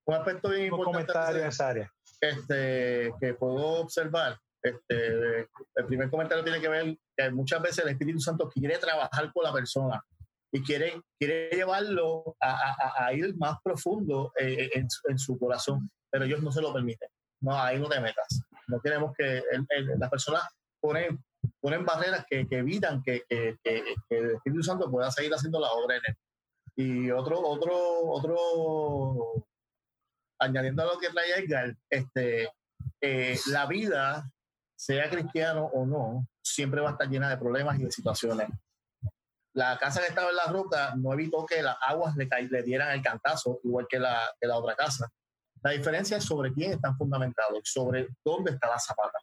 [0.08, 4.38] Un aspecto bien comentario en esa área este, que puedo observar.
[4.65, 9.32] Este, el primer comentario tiene que ver que muchas veces el Espíritu Santo quiere trabajar
[9.32, 10.04] con la persona
[10.51, 16.25] y quiere, quiere llevarlo a, a, ir más profundo eh, en, en, su corazón, pero
[16.25, 17.10] ellos no se lo permiten.
[17.41, 18.41] No, ahí no te metas.
[18.67, 19.43] No queremos que
[19.97, 20.43] las personas
[20.80, 21.23] ponen,
[21.62, 26.15] ponen barreras que, evitan que, el Espíritu Santo pueda seguir haciendo la obra en él.
[26.78, 27.75] Y otro, otro,
[28.08, 29.47] otro
[30.39, 32.49] añadiendo a lo que trae Edgar, este,
[33.01, 34.32] eh, la vida,
[34.86, 38.48] sea cristiano o no, siempre va a estar llena de problemas y de situaciones.
[39.56, 42.91] La casa que estaba en la roca no evitó que las aguas le, le dieran
[42.91, 45.10] el cantazo, igual que la, que la otra casa.
[45.63, 49.17] La diferencia es sobre quién están fundamentados, sobre dónde está la zapata.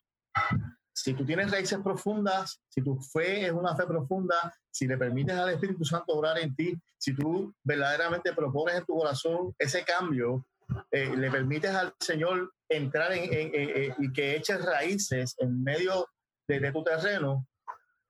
[0.92, 5.36] Si tú tienes raíces profundas, si tu fe es una fe profunda, si le permites
[5.36, 10.44] al Espíritu Santo obrar en ti, si tú verdaderamente propones en tu corazón ese cambio,
[10.90, 16.06] eh, le permites al Señor entrar en, y que eches raíces en medio
[16.48, 17.46] de, de, tu terreno,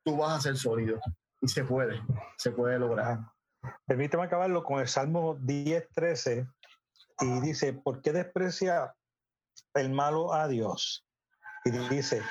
[0.05, 1.01] tú vas a ser sólido.
[1.41, 2.01] Y se puede,
[2.39, 3.19] se puede lograr.
[3.87, 6.47] Permíteme acabarlo con el Salmo 10, 13
[7.21, 8.95] y dice, ¿por qué desprecia
[9.75, 11.07] el malo a Dios?
[11.65, 12.23] Y dice,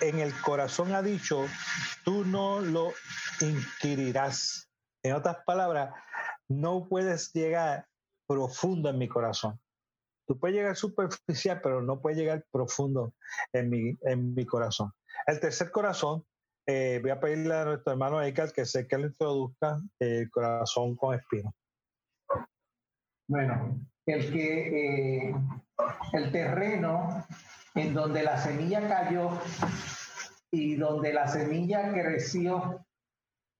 [0.00, 1.46] en el corazón ha dicho,
[2.04, 2.92] tú no lo
[3.40, 4.68] inquirirás.
[5.02, 5.94] En otras palabras,
[6.48, 7.86] no puedes llegar
[8.26, 9.60] profundo en mi corazón.
[10.30, 13.14] Tú puedes llegar superficial, pero no puedes llegar profundo
[13.52, 14.92] en mi, en mi corazón.
[15.26, 16.24] El tercer corazón,
[16.68, 20.94] eh, voy a pedirle a nuestro hermano Eichel que sé que le introduzca el corazón
[20.94, 21.52] con espino.
[23.28, 25.34] Bueno, el que eh,
[26.12, 27.26] el terreno
[27.74, 29.30] en donde la semilla cayó
[30.52, 32.86] y donde la semilla creció,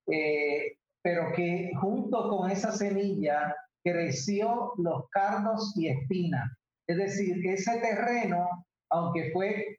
[0.07, 6.60] eh, pero que junto con esa semilla creció los cardos y espinas.
[6.91, 9.79] Es decir, ese terreno, aunque fue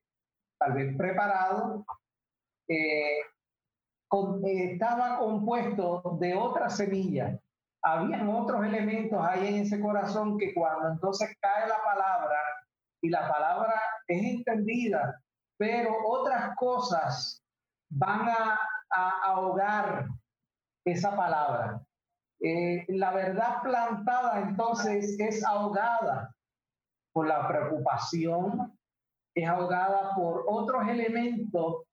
[0.57, 1.85] tal vez preparado,
[2.69, 3.19] eh,
[4.45, 7.37] estaba compuesto de otras semillas.
[7.83, 12.37] Habían otros elementos ahí en ese corazón que cuando entonces cae la palabra
[13.01, 13.73] y la palabra
[14.07, 15.21] es entendida,
[15.57, 17.43] pero otras cosas
[17.89, 18.57] van a,
[19.25, 20.07] ahogar
[20.85, 21.81] esa palabra.
[22.39, 26.33] Eh, la verdad plantada entonces es ahogada
[27.13, 28.77] por la preocupación,
[29.35, 31.83] es ahogada por otros elementos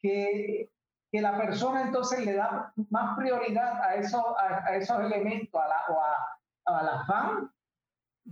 [0.00, 0.70] que,
[1.10, 5.94] que la persona entonces le da más prioridad a, eso, a, esos elementos, a la,
[5.94, 7.50] o a, al afán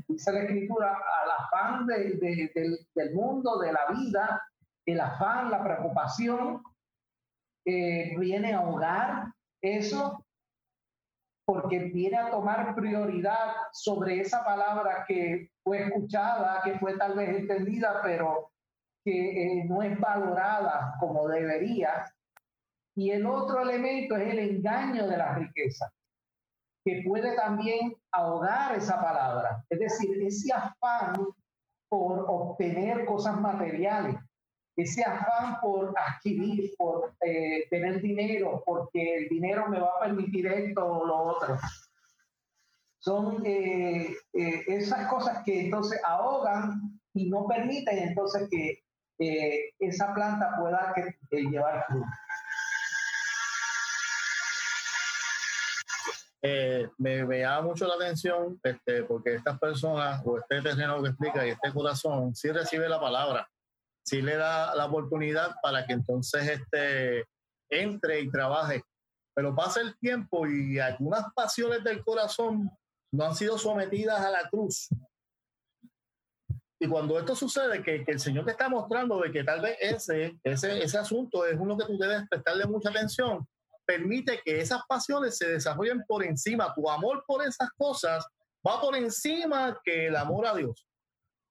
[0.08, 4.42] dice la escritura, al afán del, del, mundo, de la vida,
[4.84, 6.62] el afán, la preocupación,
[7.64, 10.25] eh, viene a ahogar eso
[11.46, 17.28] porque viene a tomar prioridad sobre esa palabra que fue escuchada, que fue tal vez
[17.30, 18.50] entendida, pero
[19.04, 22.12] que eh, no es valorada como debería.
[22.96, 25.92] Y el otro elemento es el engaño de la riqueza
[26.86, 29.64] que puede también ahogar esa palabra.
[29.68, 31.14] Es decir, ese afán
[31.88, 34.14] por obtener cosas materiales,
[34.76, 40.46] ese afán por adquirir, por eh, tener dinero, porque el dinero me va a permitir
[40.46, 41.58] esto o lo otro.
[42.98, 48.82] Son eh, eh, esas cosas que entonces ahogan y no permiten entonces que
[49.78, 50.92] esa planta pueda
[51.30, 52.06] llevar fruto.
[56.48, 61.08] Eh, me, me, llama mucho la atención este, porque estas personas o este terreno que
[61.08, 63.48] explica y este corazón sí recibe la palabra,
[64.06, 67.24] sí le da la oportunidad para que entonces este,
[67.68, 68.82] entre y trabaje.
[69.34, 72.70] Pero pasa el tiempo y algunas pasiones del corazón
[73.12, 74.88] no han sido sometidas a la cruz.
[76.78, 79.76] Y cuando esto sucede, que, que, el Señor te está mostrando de que tal vez
[79.80, 83.46] ese, ese, ese asunto es uno que tú debes prestarle mucha atención,
[83.86, 86.74] permite que esas pasiones se desarrollen por encima.
[86.74, 88.26] Tu amor por esas cosas
[88.66, 90.86] va por encima que el amor a Dios.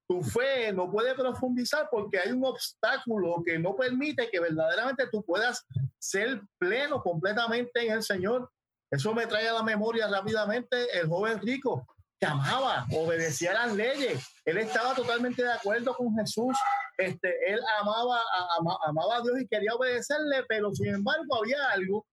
[0.08, 5.24] Tu fe no puede profundizar porque hay un obstáculo que no permite que verdaderamente tú
[5.24, 5.64] puedas
[5.98, 8.50] ser pleno completamente en el Señor.
[8.90, 11.86] Eso me trae a la memoria rápidamente el joven rico
[12.18, 14.24] que amaba, obedecía las leyes.
[14.44, 16.56] Él estaba totalmente de acuerdo con Jesús.
[16.96, 18.20] Este, él amaba,
[18.86, 22.06] amaba a Dios y quería obedecerle, pero sin embargo había algo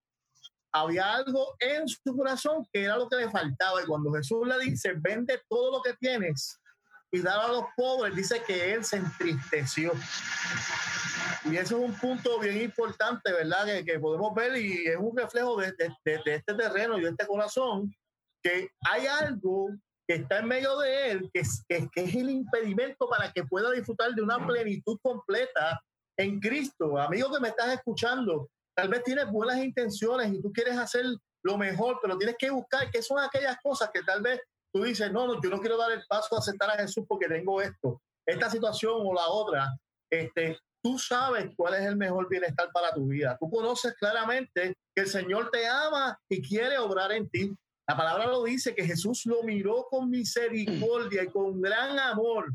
[0.75, 3.81] había algo en su corazón que era lo que le faltaba.
[3.81, 6.59] Y cuando Jesús le dice, vende todo lo que tienes
[7.13, 9.93] y a los pobres, dice que él se entristeció.
[11.45, 13.65] Y eso es un punto bien importante, ¿verdad?
[13.85, 17.93] Que, podemos ver y es un reflejo de, este terreno y de este corazón,
[18.41, 19.69] que hay algo
[20.07, 23.71] que está en medio de él, que es, que es el impedimento para que pueda
[23.71, 25.81] disfrutar de una plenitud completa
[26.17, 26.97] en Cristo.
[26.97, 31.05] Amigo que me estás escuchando, Tal vez tienes buenas intenciones y tú quieres hacer
[31.43, 34.41] lo mejor, pero tienes que buscar qué son aquellas cosas que tal vez
[34.73, 37.27] tú dices, no, no, yo no quiero dar el paso a aceptar a Jesús porque
[37.27, 39.77] tengo esto, esta situación o la otra.
[40.09, 43.37] Este, tú sabes cuál es el mejor bienestar para tu vida.
[43.39, 47.55] Tú conoces claramente que el Señor te ama y quiere obrar en ti.
[47.87, 52.51] La palabra lo dice que Jesús lo miró con misericordia y con gran amor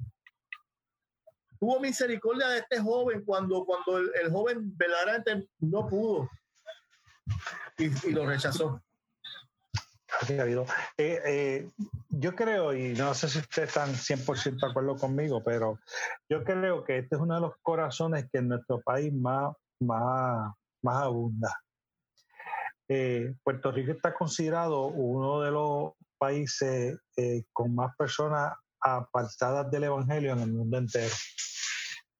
[1.58, 6.28] tuvo misericordia de este joven cuando, cuando el, joven verdaderamente no pudo
[7.76, 8.82] y, lo rechazó.
[10.96, 11.70] Eh, eh,
[12.08, 15.78] yo creo, y no sé si ustedes están 100% de acuerdo conmigo, pero
[16.28, 20.52] yo creo que este es uno de los corazones que en nuestro país más, más,
[20.82, 21.54] más abunda.
[22.88, 26.98] Eh, Puerto Rico está considerado uno de los países
[27.52, 31.14] con más personas apartadas del Evangelio en el mundo entero.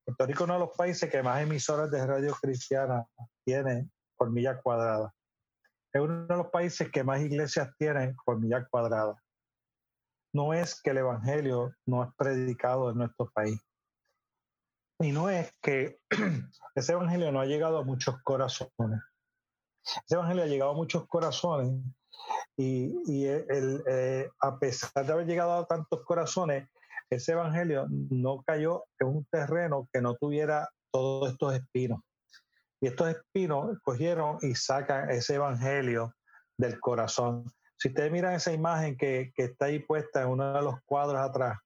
[0.05, 3.05] Puerto Rico es uno de los países que más emisoras de radio cristiana
[3.45, 5.13] tiene por milla cuadrada.
[5.93, 9.17] Es uno de los países que más iglesias tiene por milla cuadrada.
[10.35, 13.59] No es que el Evangelio no es predicado en nuestro país.
[15.01, 15.99] Y no es que
[16.75, 19.01] ese Evangelio no ha llegado a muchos corazones.
[19.85, 21.83] Ese Evangelio ha llegado a muchos corazones
[22.57, 26.69] y, el, eh, a pesar de haber llegado a tantos corazones,
[27.11, 32.01] ese Evangelio no cayó en un terreno que no tuviera todos estos espinos.
[32.81, 36.15] Y estos espinos cogieron y sacan ese evangelio
[36.57, 37.45] del corazón.
[37.77, 41.59] Si ustedes miran esa imagen que, está ahí puesta en uno de los cuadros atrás,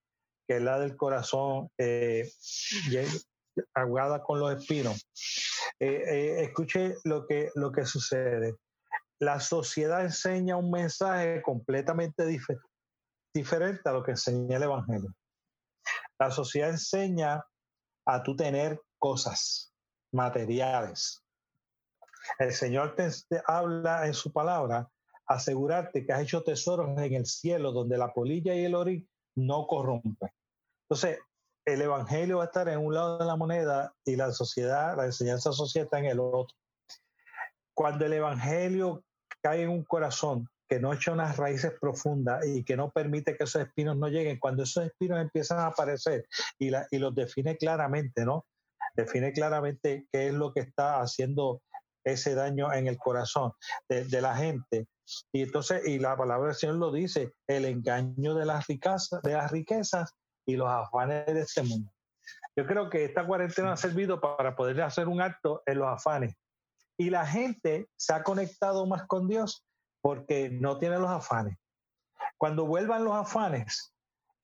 [0.46, 2.31] que es la del corazón eh,
[3.75, 5.07] ahogada con los espinos,
[5.81, 8.57] eh, eh, escuche lo que, lo que sucede.
[9.18, 12.27] La sociedad enseña un mensaje completamente
[13.35, 15.14] diferente a lo que enseña el Evangelio.
[16.18, 17.44] La sociedad enseña
[18.07, 19.71] a tú tener cosas,
[20.12, 21.22] materiales.
[22.38, 23.11] El Señor te,
[23.46, 24.88] habla en su palabra,
[25.27, 29.66] asegurarte que has hecho tesoros en el cielo donde la polilla y el orín no
[29.66, 30.31] corrompen.
[30.85, 31.18] Entonces,
[31.64, 35.07] el evangelio va a estar en un lado de la moneda y la sociedad, la
[35.07, 36.57] enseñanza social está en el otro.
[37.75, 39.05] Cuando el evangelio
[39.40, 43.44] cae en un corazón que no echa unas raíces profundas y que no permite que
[43.44, 46.27] esos espinos no lleguen, cuando esos espinos empiezan a aparecer
[46.59, 48.46] y, y los define claramente, ¿no?
[48.94, 51.62] Define claramente qué es lo que está haciendo
[52.05, 53.52] ese daño en el corazón
[53.88, 54.87] de, la gente.
[55.33, 59.35] Y entonces, y la palabra del Señor lo dice, el engaño de las riquezas, de
[59.35, 60.12] las riquezas
[60.46, 61.92] y los afanes de este mundo.
[62.57, 66.35] Yo creo que esta cuarentena ha servido para poder hacer un acto en los afanes.
[66.98, 69.64] Y la gente se ha conectado más con Dios
[70.02, 71.57] porque no tiene los afanes.
[72.37, 73.91] Cuando vuelvan los afanes,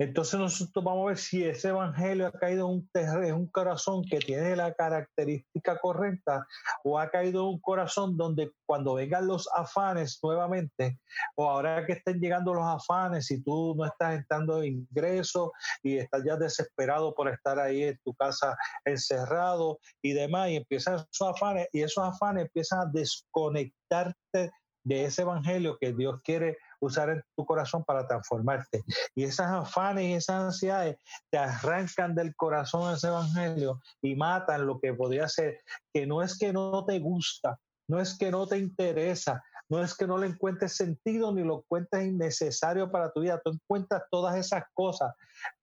[0.01, 2.91] entonces nosotros vamos a ver si ese evangelio ha caído en un,
[3.25, 6.47] en un corazón que tiene la característica correcta
[6.85, 11.01] o ha caído en un corazón donde cuando vengan los afanes nuevamente
[11.35, 15.51] o ahora que estén llegando los afanes y tú no estás entrando ingresos
[15.83, 20.95] y estás ya desesperado por estar ahí en tu casa encerrado y demás y empiezan
[20.95, 24.53] esos afanes y esos afanes empiezan a desconectarte
[24.85, 28.85] de ese evangelio que Dios quiere usar en tu corazón para transformarte.
[29.15, 30.97] Y esas afanes y esas ansiedades
[31.31, 35.61] te arrancan del corazón ese evangelio y matan lo que podría ser,
[35.93, 39.95] que no es que no te gusta, no es que no te interesa, no es
[39.95, 44.37] que no le encuentres sentido ni lo encuentres innecesario para tu vida, tú encuentras todas
[44.37, 45.15] esas cosas,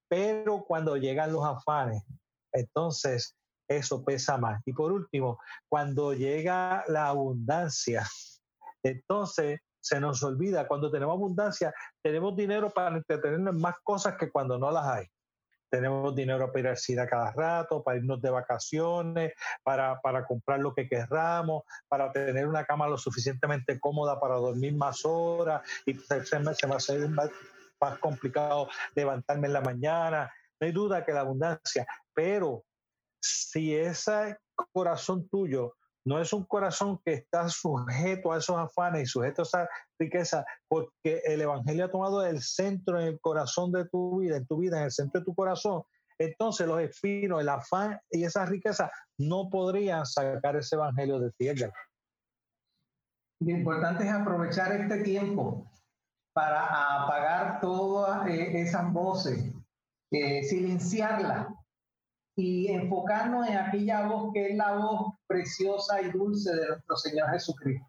[0.08, 2.04] pero cuando llegan los afanes,
[2.52, 3.36] entonces
[3.68, 4.62] eso pesa más.
[4.64, 8.06] Y por último, cuando llega la abundancia,
[8.82, 11.72] entonces se nos olvida, cuando tenemos abundancia,
[12.02, 15.06] tenemos dinero para entretenernos en más cosas que cuando no las hay.
[15.70, 20.74] Tenemos dinero para ir al cine cada rato, para irnos de vacaciones, para, comprar lo
[20.74, 26.24] que querramos, para tener una cama lo suficientemente cómoda para dormir más horas y se
[26.24, 27.30] se me más,
[27.80, 30.32] más complicado levantarme en la mañana.
[30.58, 32.64] No hay duda que la abundancia, pero
[33.20, 34.36] si ese
[34.72, 39.44] corazón tuyo no es un corazón que está sujeto a esos afanes y sujeto a
[39.44, 44.36] esa riqueza, porque el Evangelio ha tomado el centro en el corazón de tu vida,
[44.36, 45.82] en tu vida, en el centro de tu corazón.
[46.16, 48.88] Entonces los espinos, el afán y esa riqueza
[49.18, 51.48] no podrían sacar ese Evangelio de ti.
[53.40, 55.68] Lo importante es aprovechar este tiempo
[56.32, 59.52] para apagar todas eh, esas voces,
[60.12, 61.48] eh, silenciarlas
[62.36, 67.30] y enfocarnos en aquella voz que es la voz preciosa y dulce de nuestro Señor
[67.30, 67.86] Jesucristo.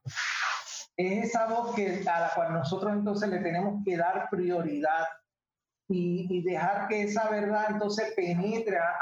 [0.95, 5.05] Es esa voz que, a la cual nosotros entonces le tenemos que dar prioridad
[5.89, 8.93] y, dejar que esa verdad entonces penetre a,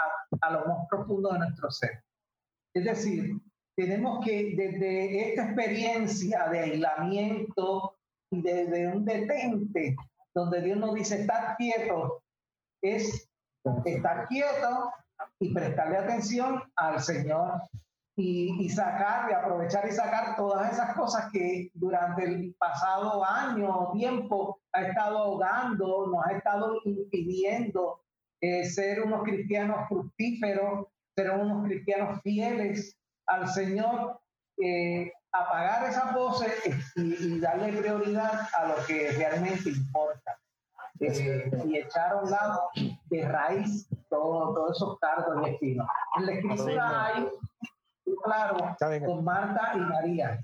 [0.41, 2.03] a, lo más profundo de nuestro ser.
[2.73, 3.37] Es decir,
[3.75, 7.97] tenemos que desde esta experiencia de aislamiento
[8.31, 9.95] y desde un detente,
[10.33, 12.21] donde Dios nos dice, estar quieto,
[12.81, 13.29] es
[13.85, 14.91] estar quieto
[15.39, 17.61] y prestarle atención al Señor
[18.17, 23.91] y, sacar, y aprovechar y sacar todas esas cosas que durante el pasado año o
[23.91, 28.01] tiempo ha estado ahogando, nos ha estado impidiendo
[28.39, 34.19] eh, ser unos cristianos fructíferos, ser unos cristianos fieles al Señor.
[34.57, 36.53] Eh, apagar esa voces
[36.95, 40.37] y, darle prioridad a lo que realmente importa.
[41.01, 42.69] Eh, y echar a un lado
[43.09, 45.87] de raíz todos esos cargos y espinos.
[46.17, 47.27] En la escritura hay,
[48.23, 48.75] claro,
[49.05, 50.39] con Marta y María.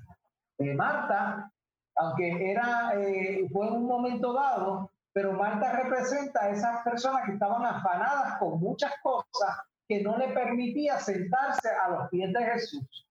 [0.58, 1.52] Eh, Marta,
[1.96, 7.34] aunque era, eh, fue en un momento dado, pero Marta representa a esas personas que
[7.34, 13.08] estaban afanadas con muchas cosas que no le permitía sentarse a los pies de Jesús.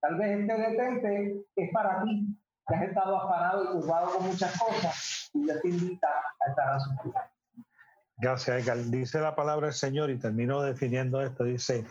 [0.00, 2.36] Tal vez este detente es para ti,
[2.66, 6.68] que has estado afanado y turbado con muchas cosas, y yo te invita a estar
[6.68, 7.12] a su pie.
[8.20, 8.90] Gracias.
[8.90, 11.44] Dice la palabra del Señor y termino definiendo esto.
[11.44, 11.86] Dice,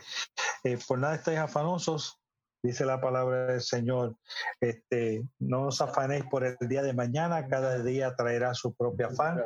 [0.62, 2.18] eh, por nada estáis afanosos,
[2.62, 4.14] dice la palabra del Señor,
[4.60, 9.42] este, no os afanéis por el día de mañana, cada día traerá su propio afán.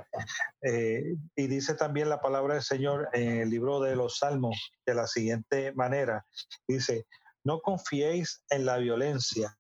[0.63, 4.95] Eh, y dice también la palabra del Señor en el libro de los Salmos de
[4.95, 6.27] la siguiente manera,
[6.67, 7.07] dice,
[7.45, 9.57] no confiéis en la violencia,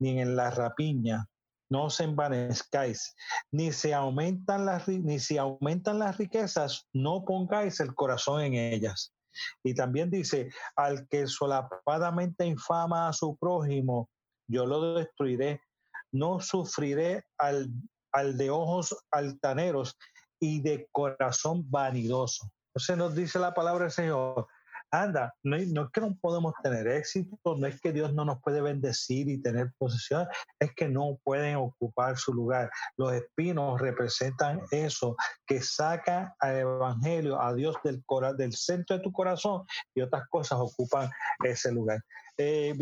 [0.00, 1.28] ni en la rapiña,
[1.70, 3.14] no os envanezcáis,
[3.52, 9.12] ni se aumentan las ni si aumentan las riquezas, no pongáis el corazón en ellas.
[9.62, 14.08] Y también dice, al que solapadamente infama a su prójimo,
[14.48, 15.60] yo lo destruiré,
[16.12, 17.70] no sufriré al,
[18.12, 19.96] al de ojos altaneros
[20.40, 22.50] y de corazón vanidoso.
[22.68, 24.46] Entonces nos dice la palabra del Señor,
[24.90, 28.60] anda, no, es que no podemos tener éxito, no es que Dios no nos puede
[28.60, 30.26] bendecir y tener posesión,
[30.58, 32.70] es que no pueden ocupar su lugar.
[32.96, 35.16] Los espinos representan eso,
[35.46, 38.02] que saca al Evangelio, a Dios del,
[38.36, 39.64] del centro de tu corazón
[39.94, 41.10] y otras cosas ocupan
[41.44, 42.00] ese lugar.
[42.36, 42.74] Eh,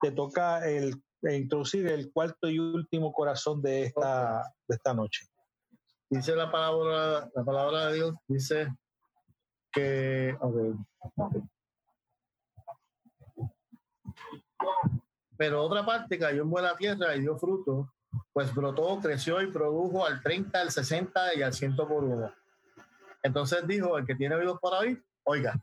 [0.00, 5.26] te toca el, introducir el cuarto y último corazón de esta, de esta noche.
[6.08, 8.68] Dice la palabra, la palabra de Dios, dice
[9.76, 10.34] que
[15.36, 17.92] pero otra parte cayó en buena tierra y dio fruto,
[18.32, 22.32] pues brotó, creció y produjo al 30, al 60 y al 100 por uno.
[23.22, 25.54] Entonces dijo, el que tiene oídos para oír, oiga,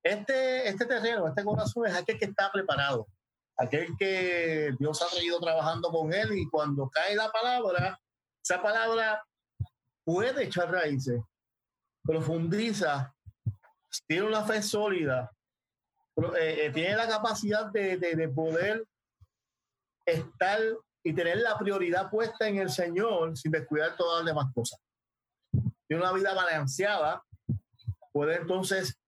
[0.00, 3.08] este, este terreno, este corazón es aquel que está preparado,
[3.56, 7.98] aquel que Dios ha traído trabajando con él y cuando cae la palabra,
[8.44, 9.24] esa palabra
[10.04, 11.20] puede echar raíces,
[12.04, 13.15] profundiza
[14.06, 15.30] tiene una fe sólida,
[16.16, 18.86] eh, eh, tiene la capacidad de, de, poder
[20.06, 20.60] estar
[21.04, 24.80] y tener la prioridad puesta en el Señor sin descuidar todas las demás cosas.
[25.86, 27.22] Tiene una vida balanceada,
[28.12, 28.98] puede entonces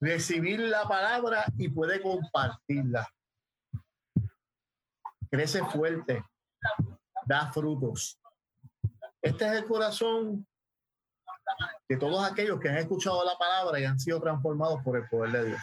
[0.00, 3.08] recibir la palabra y puede compartirla.
[5.30, 6.24] Crece fuerte,
[7.26, 8.18] da frutos.
[9.22, 10.46] Este es el corazón
[11.88, 15.32] de todos aquellos que han escuchado la palabra y han sido transformados por el poder
[15.32, 15.60] de Dios.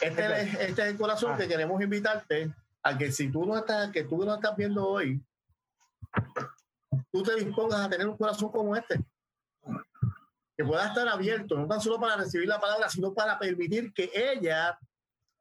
[0.00, 1.48] Este, es, este es el corazón que ah.
[1.48, 5.22] queremos invitarte a que si tú no estás, que tú no estás viendo hoy,
[7.12, 9.04] tú te dispongas a tener un corazón como este,
[10.56, 14.10] que pueda estar abierto, no tan solo para recibir la palabra, sino para permitir que
[14.14, 14.78] ella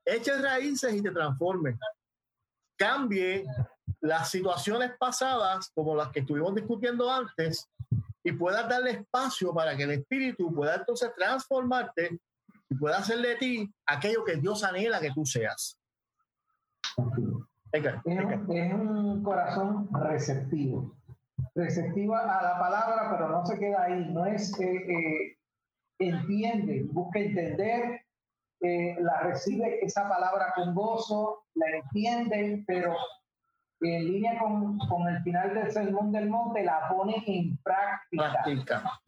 [0.05, 1.77] eche raíces y te transforme.
[2.77, 3.45] Cambie
[4.01, 7.69] las situaciones pasadas, como las que estuvimos discutiendo antes,
[8.29, 12.19] y puedas darle espacio para que el espíritu pueda entonces transformarte
[12.69, 15.79] y pueda hacer de ti aquello que Dios anhela que tú seas.
[17.71, 20.95] Es, un corazón receptivo,
[21.55, 25.37] receptivo a la palabra, pero no se queda ahí, no es que eh,
[25.99, 28.01] entiende, busca entender,
[28.61, 32.95] eh, la recibe esa palabra con gozo, la entiende, pero
[33.81, 38.99] en línea con, con, el final del Sermón del Monte, la pone en práctica.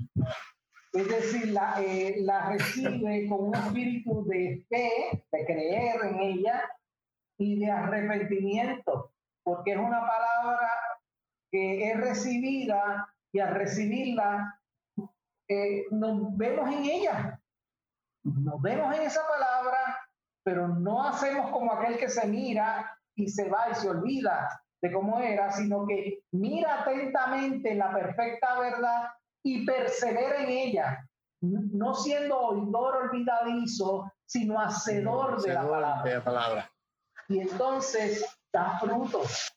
[0.93, 6.63] Es decir, la, eh, la recibe con un espíritu de fe, de creer en ella
[7.38, 9.13] y de arrepentimiento,
[9.43, 10.69] porque es una palabra
[11.49, 14.59] que es recibida y al recibirla
[15.47, 17.41] eh, nos vemos en ella,
[18.24, 19.99] nos vemos en esa palabra,
[20.43, 24.91] pero no hacemos como aquel que se mira y se va y se olvida de
[24.91, 29.09] cómo era, sino que mira atentamente la perfecta verdad
[29.43, 31.07] y persevera en ella,
[31.41, 35.68] no siendo oidor olvidadizo, sino hacedor, de, la
[36.24, 36.72] palabra.
[37.28, 39.51] Y entonces da frutos.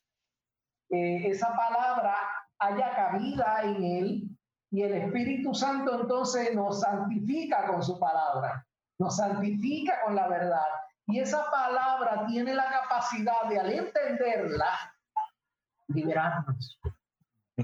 [0.88, 2.16] esa palabra
[2.58, 4.28] haya cabida en él
[4.70, 8.66] y el Espíritu Santo entonces nos santifica con su palabra,
[8.98, 10.66] nos santifica con la verdad
[11.06, 14.94] y esa palabra tiene la capacidad de, al entenderla,
[15.88, 16.80] liberarnos.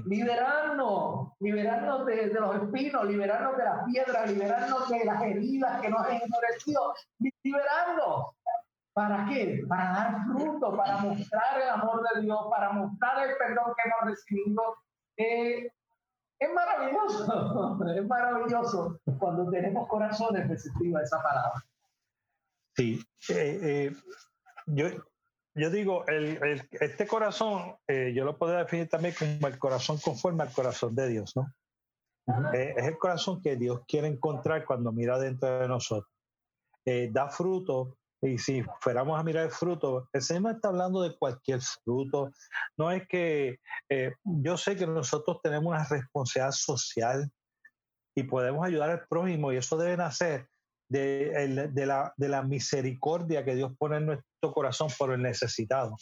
[0.05, 6.05] Liberarnos, liberarnos de, los espinos, liberarnos de las piedras, liberarnos de las heridas que nos
[6.05, 6.93] han endurecido,
[7.43, 8.35] liberarnos.
[8.93, 9.63] ¿Para qué?
[9.67, 14.11] Para dar fruto, para mostrar el amor de Dios, para mostrar el perdón que hemos
[14.11, 14.75] recibido.
[15.17, 15.71] Eh,
[16.39, 21.63] es maravilloso, es maravilloso cuando tenemos corazones receptivos a esa palabra.
[22.75, 23.95] Sí, eh, eh,
[24.67, 24.87] yo,
[25.55, 26.39] yo digo, el,
[26.71, 31.35] este corazón, yo lo puedo definir también como el corazón conforme al corazón de Dios,
[31.35, 31.53] ¿no?
[32.53, 36.09] es el corazón que Dios quiere encontrar cuando mira dentro de nosotros.
[37.11, 41.59] da fruto y si fuéramos a mirar el fruto, el Señor está hablando de cualquier
[41.61, 42.31] fruto.
[42.77, 43.59] No es que
[43.89, 47.31] eh, yo sé que nosotros tenemos una responsabilidad social
[48.15, 50.47] y podemos ayudar al prójimo y eso debe nacer
[50.91, 55.95] de, la, de, la, misericordia que Dios pone en nuestro corazón por el necesitado.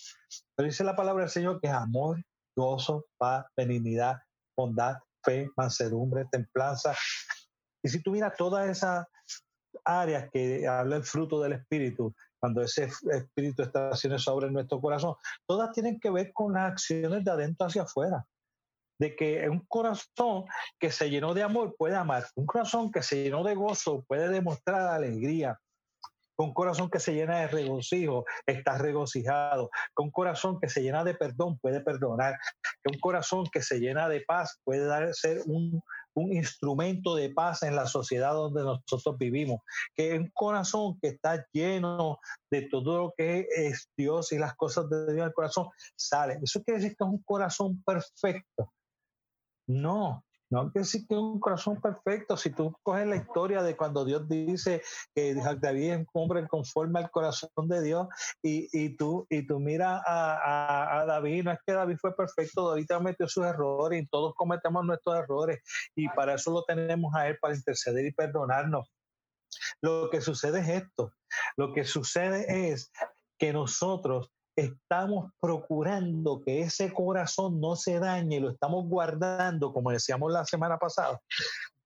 [0.56, 2.22] Pero dice la palabra del Señor que es amor,
[2.56, 4.18] gozo, paz, benignidad,
[4.58, 6.96] bondad, fe, mansedumbre, templanza.
[7.84, 9.06] Y si tú miras todas esas
[9.86, 15.14] áreas que habla el fruto del Espíritu, cuando ese Espíritu está haciendo sobre nuestro corazón,
[15.48, 18.26] todas tienen que ver con las acciones de adentro hacia afuera.
[19.00, 20.46] De que un corazón
[20.80, 24.30] que se llenó de amor puede amar, un corazón que se llenó de gozo puede
[24.30, 25.58] demostrar alegría,
[26.40, 29.70] con corazón que se llena de regocijo, está regocijado.
[29.94, 32.38] Con corazón que se llena de perdón, puede perdonar.
[32.82, 35.82] Con corazón que se llena de paz, puede ser un,
[36.16, 39.60] instrumento de paz en la sociedad donde nosotros vivimos,
[39.96, 42.20] que un corazón que está lleno
[42.50, 46.40] de todo lo que es Dios y las cosas de Dios el corazón, sale.
[46.42, 48.72] Eso quiere decir que es un corazón perfecto.
[49.70, 52.36] No, no que es un corazón perfecto.
[52.36, 54.82] Si tú coges la historia de cuando Dios dice
[55.14, 58.08] que David es un hombre conforme al corazón de Dios
[58.42, 62.72] y, y tú, y tú miras a, a, David, no es que David fue perfecto,
[62.72, 65.60] David cometió sus errores y todos cometemos nuestros errores
[65.96, 68.92] y para eso lo tenemos a Él, para interceder y perdonarnos.
[69.82, 71.14] Lo que sucede es esto.
[71.58, 72.92] Lo que sucede es
[73.38, 80.32] que nosotros estamos procurando que ese corazón no se dañe, lo estamos guardando, como decíamos
[80.32, 81.20] la semana pasada,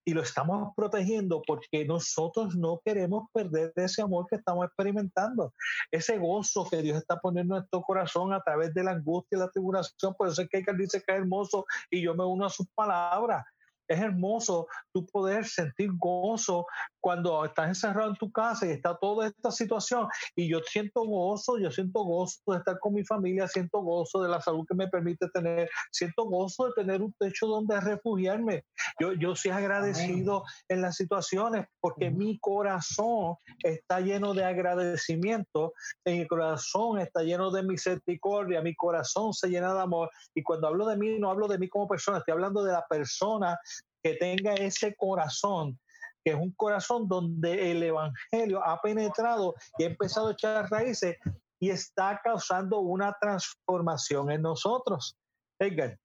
[0.06, 5.54] y lo estamos protegiendo porque nosotros no queremos perder ese amor que estamos experimentando,
[5.92, 9.40] ese gozo que Dios está poniendo en nuestro corazón a través de la angustia y
[9.40, 10.14] la tribulación.
[10.18, 12.68] Por eso es que que dice que es hermoso y yo me uno a sus
[12.76, 13.46] palabras.
[13.88, 16.66] Es hermoso tú poder sentir gozo
[17.00, 20.08] cuando estás encerrado en tu casa y está toda esta situación.
[20.36, 24.30] Y yo siento gozo, yo siento gozo de estar con mi familia, siento gozo de
[24.30, 28.64] la salud que me permite tener, siento gozo de tener un techo donde refugiarme.
[29.00, 35.74] Yo, yo soy agradecido en las situaciones porque mi corazón está lleno de agradecimiento,
[36.06, 40.10] mi corazón está lleno de misericordia, mi corazón se llena de amor.
[40.34, 42.86] Y cuando hablo de mí, no hablo de mí como persona, estoy hablando de la
[42.88, 43.58] persona
[44.04, 45.80] que tenga ese corazón
[46.24, 51.18] que es un corazón donde el Evangelio ha penetrado y ha empezado a echar raíces
[51.60, 55.18] y está causando una transformación en nosotros.
[55.60, 55.98] Edgar.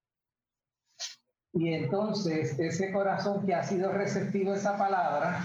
[1.53, 5.45] Y entonces ese corazón que ha sido receptivo a esa palabra,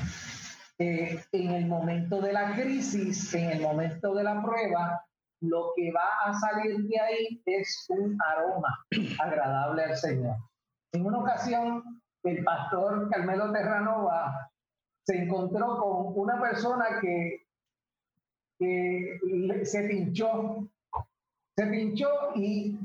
[0.80, 5.06] eh, en el momento de la crisis, en el momento de la prueba,
[5.42, 8.86] lo que va a salir de ahí es un aroma
[9.20, 10.38] agradable al Señor.
[10.92, 14.50] En una ocasión el pastor Carmelo Terranova
[15.04, 17.42] se encontró con una persona que,
[18.60, 20.66] se pinchó,
[21.58, 22.80] se pinchó y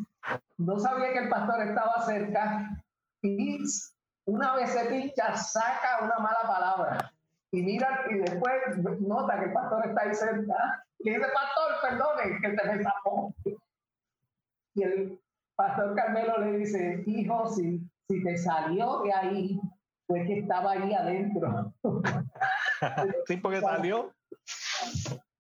[0.57, 2.83] no sabía que el pastor estaba cerca
[3.23, 3.63] y
[4.25, 7.13] una vez se pincha saca una mala palabra
[7.53, 10.85] y mira y después nota que el pastor está ahí cerca.
[10.99, 13.35] Y dice pastor perdone que te me tapó
[14.75, 15.21] y el
[15.55, 19.61] pastor Carmelo le dice hijo si si te salió de ahí,
[20.07, 21.75] fue que estaba ahí adentro.
[23.27, 24.13] sí, porque salió.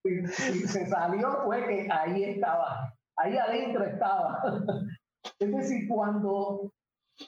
[0.04, 2.94] Si, se salió, fue que ahí estaba.
[3.16, 4.42] Ahí adentro estaba.
[5.38, 6.70] Es decir, cuando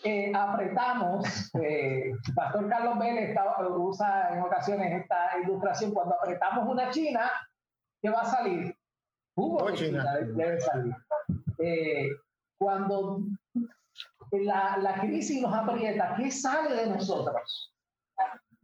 [0.04, 6.90] eh, apretamos, eh, Pastor Carlos Vélez estaba, usa en ocasiones esta ilustración, cuando apretamos una
[6.90, 7.30] china,
[8.00, 8.76] ¿qué va a salir?
[9.36, 10.04] Hugo china.
[10.34, 10.94] debe salir.
[11.58, 12.08] Eh,
[12.58, 13.24] cuando
[14.38, 17.74] la, crisis nos aprieta, ¿qué sale de nosotros?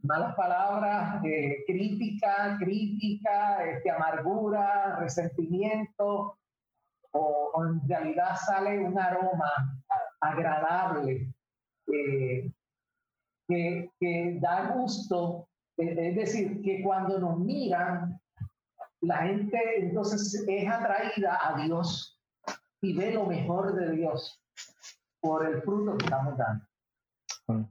[0.03, 6.37] Malas palabras, eh, crítica, crítica, este, amargura, resentimiento,
[7.11, 9.81] o, en realidad sale un aroma
[10.21, 11.33] agradable
[11.87, 12.51] eh,
[13.47, 18.19] que, que, da gusto, es decir, que cuando nos miran,
[19.01, 22.19] la gente entonces es atraída a Dios
[22.81, 24.41] y ve lo mejor de Dios
[25.19, 26.65] por el fruto que estamos dando.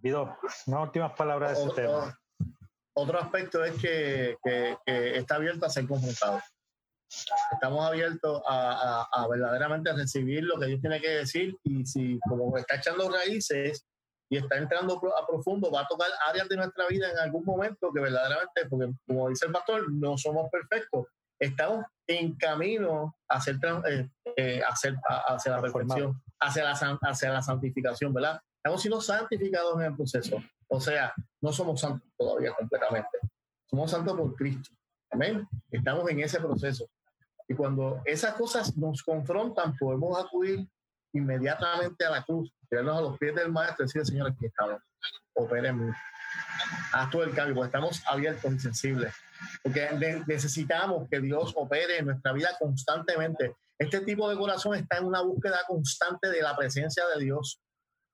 [0.00, 0.36] Pido
[0.66, 2.18] unas últimas palabras de ese tema.
[2.94, 6.40] Otro aspecto es que, que, está abierto a ser confrontado.
[7.52, 12.76] Estamos abiertos a, verdaderamente recibir lo que Dios tiene que decir y si como está
[12.76, 13.86] echando raíces
[14.28, 17.92] y está entrando a profundo, va a tocar áreas de nuestra vida en algún momento
[17.92, 21.06] que verdaderamente, porque como dice el pastor, no somos perfectos,
[21.38, 23.56] estamos en camino a hacer,
[23.88, 28.40] eh, eh, hacer hacia la perfección, hacia la, hacia la santificación, ¿verdad?
[28.56, 30.42] Estamos siendo santificados en el proceso.
[30.68, 33.18] O sea, no somos santos todavía completamente.
[33.66, 34.70] Somos santos por Cristo.
[35.10, 35.46] Amén.
[35.70, 36.88] Estamos en ese proceso.
[37.48, 40.68] Y cuando esas cosas nos confrontan, podemos acudir
[41.12, 44.80] inmediatamente a la cruz, tirarnos a los pies del Maestro y decir, Señor, aquí estamos.
[45.34, 45.94] Opérenme.
[46.92, 49.14] Haz todo el cambio, porque estamos abiertos y sensibles.
[49.62, 53.54] Porque necesitamos que Dios opere en nuestra vida constantemente.
[53.78, 57.60] Este tipo de corazón está en una búsqueda constante de la presencia de Dios.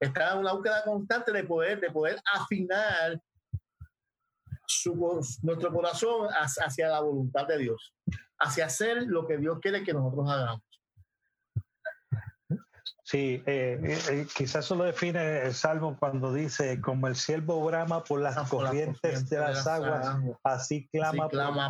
[0.01, 3.21] Está en una búsqueda constante de poder, de poder afinar
[5.43, 7.93] nuestro corazón hacia la voluntad de Dios,
[8.39, 10.72] hacia hacer lo que Dios quiere que nosotros hagamos.
[13.13, 17.63] Sí, eh, eh, eh, quizás eso lo define el Salmo cuando dice, como el siervo
[17.63, 21.29] brama por las, corrientes, de las aguas, así clama,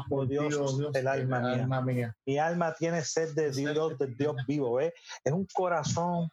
[0.08, 0.54] por, Dios,
[0.94, 2.16] el, alma, mía.
[2.24, 4.78] Mi alma tiene sed de Dios, de Dios vivo.
[4.78, 4.92] Es
[5.32, 6.30] un corazón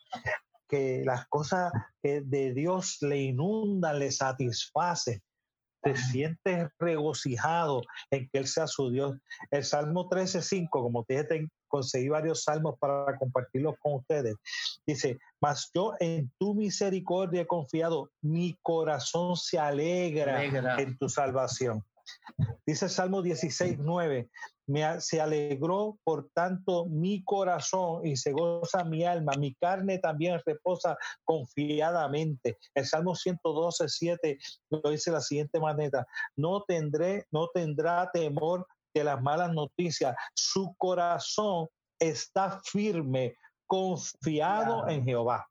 [0.67, 5.23] que las cosas de Dios le inundan, le satisface
[5.81, 7.81] te sientes regocijado
[8.11, 9.17] en que Él sea su Dios.
[9.49, 14.35] El Salmo 13.5, como te dije, conseguí varios salmos para compartirlos con ustedes.
[14.85, 21.83] Dice, mas yo en tu misericordia he confiado, mi corazón se alegra, en tu salvación.
[22.65, 24.29] Dice Salmo 16.9,
[24.99, 30.97] se alegró por tanto mi corazón y se goza mi alma, mi carne también reposa
[31.23, 32.57] confiadamente.
[32.75, 34.37] El Salmo 112, 7
[34.69, 36.05] lo dice de la siguiente manera,
[36.35, 41.67] no tendré, no tendrá temor de las malas noticias, su corazón
[41.99, 43.35] está firme,
[43.67, 45.47] confiado en Jehová.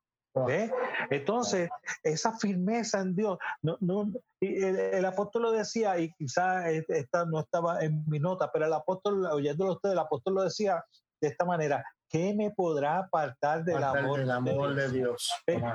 [1.10, 1.68] Entonces,
[2.02, 4.10] esa firmeza en Dios, no, no,
[4.40, 9.26] el, apóstol lo decía, y quizás esta no estaba en mi nota, pero el apóstol,
[9.26, 10.84] oyéndolo usted, el apóstol lo decía
[11.20, 15.32] de esta manera, ¿qué me podrá apartar del amor, del amor de Dios?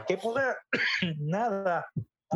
[0.08, 0.56] ¿Qué poder?
[1.18, 1.86] Nada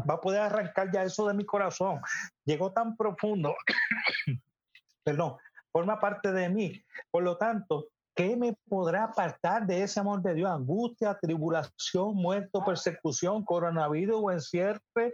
[0.09, 1.99] va a poder arrancar ya eso de mi corazón.
[2.45, 3.55] Llegó tan profundo,
[5.07, 5.37] perdón,
[5.71, 6.83] forma parte de mí.
[7.09, 10.49] Por lo tanto, ¿Qué me podrá apartar de ese amor de Dios?
[10.49, 15.13] Angustia, tribulación, muerto, persecución, coronavirus o encierre.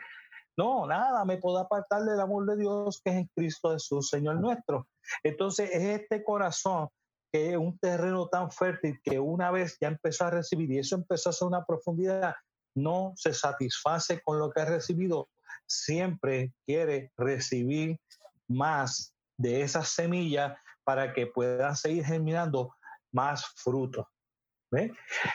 [0.55, 4.39] No, nada me podrá apartar del amor de Dios que es en Cristo Jesús, Señor
[4.39, 4.87] nuestro.
[5.21, 6.87] Entonces es este corazón
[7.29, 10.95] que es un terreno tan fértil que una vez ya empezó a recibir y eso
[10.95, 12.35] empezó a ser una profundidad,
[12.73, 15.27] no se satisface con lo que ha recibido,
[15.67, 17.99] siempre quiere recibir
[18.47, 19.13] más
[19.43, 22.73] de esas semillas para que puedan seguir germinando
[23.11, 24.07] más fruto.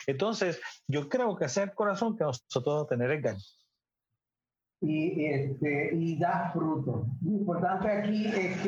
[0.07, 3.45] Entonces, yo creo que sea el corazón que nosotros tener el gaño.
[4.81, 7.07] Y, este, y da fruto.
[7.23, 8.61] Lo importante aquí es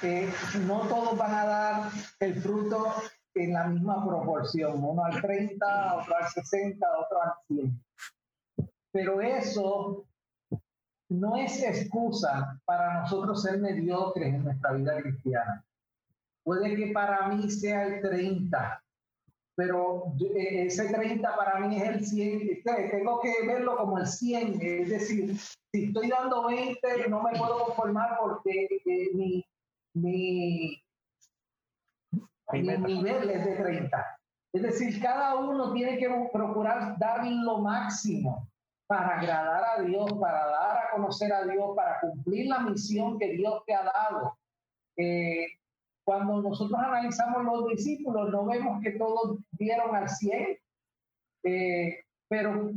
[0.00, 0.28] que
[0.66, 2.94] no todos van a dar el fruto
[3.34, 7.84] en la misma proporción, uno al 30, otro al 60, otro al 100.
[8.92, 10.06] Pero eso
[11.08, 15.64] no es excusa para nosotros ser mediocres en nuestra vida cristiana.
[16.42, 18.82] Puede que para mí sea el 30,
[19.56, 22.62] pero e, ese 30 para mí es el 100.
[22.90, 24.60] Tengo que verlo como el 100.
[24.60, 25.36] Es decir,
[25.72, 29.44] si estoy dando 20, no me puedo conformar porque eh, mi,
[29.94, 30.82] mi,
[32.52, 34.18] mi nivel es de 30.
[34.52, 38.48] Es decir, cada uno tiene que procurar dar lo máximo
[38.86, 43.32] para agradar a Dios, para dar a conocer a Dios, para cumplir la misión que
[43.32, 44.38] Dios te ha dado.
[44.96, 45.46] Eh,
[46.04, 50.58] cuando nosotros analizamos los discípulos, no vemos que todos dieron al 100,
[51.44, 52.70] eh, pero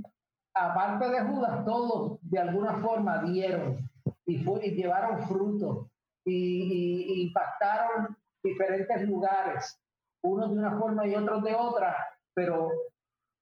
[0.56, 3.78] aparte de Judas, todos de alguna forma dieron
[4.26, 5.92] y, llevaron fruto
[6.26, 9.80] y, impactaron diferentes lugares,
[10.24, 11.96] unos de una forma y otros de otra,
[12.34, 12.72] pero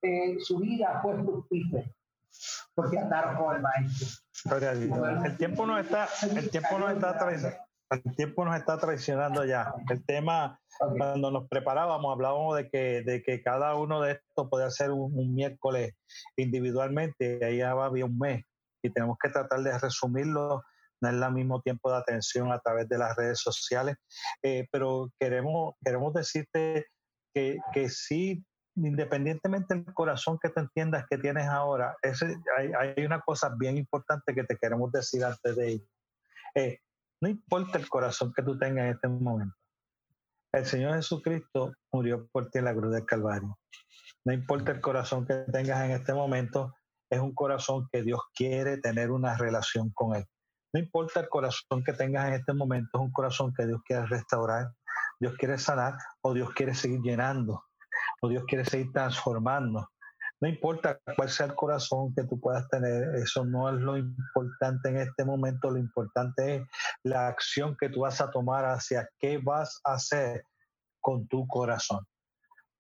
[0.02, 1.90] eh, su vida fue fructífera
[2.74, 4.08] porque andaron con el maestro.
[5.26, 7.18] El tiempo no está, el tiempo no está
[7.90, 9.74] el tiempo nos está traicionando ya.
[9.90, 14.66] El tema, cuando nos preparábamos, hablábamos de que, de que cada uno de estos puede
[14.66, 15.94] hacer un, miércoles
[16.36, 18.44] individualmente, ahí ya había un mes,
[18.84, 20.64] y tenemos que tratar de resumirlo,
[21.00, 23.96] no es el mismo tiempo de atención a través de las redes sociales,
[24.44, 26.88] eh, pero queremos, queremos decirte
[27.34, 28.44] que, que sí,
[28.78, 34.34] independientemente del corazón que te entiendas que tienes ahora, ese, hay, una cosa bien importante
[34.34, 35.88] que te queremos decir antes de ir.
[36.56, 36.80] Eh,
[37.22, 39.56] no importa el corazón que tú tengas en este momento.
[40.52, 43.58] El Señor Jesucristo murió por ti en la cruz del Calvario.
[44.26, 46.74] No importa el corazón que tengas en este momento,
[47.10, 50.26] es un corazón que Dios quiere tener una relación con Él.
[50.74, 54.06] No importa el corazón que tengas en este momento, es un corazón que Dios quiere
[54.06, 54.72] restaurar,
[55.20, 57.64] Dios quiere sanar o Dios quiere seguir llenando
[58.22, 59.90] o Dios quiere seguir transformando.
[60.40, 64.90] No importa cuál sea el corazón que tú puedas tener, eso no es lo importante
[64.90, 66.62] en este momento, lo importante es
[67.04, 70.44] la acción que tú vas a tomar hacia qué vas a hacer
[71.02, 72.06] con tu corazón.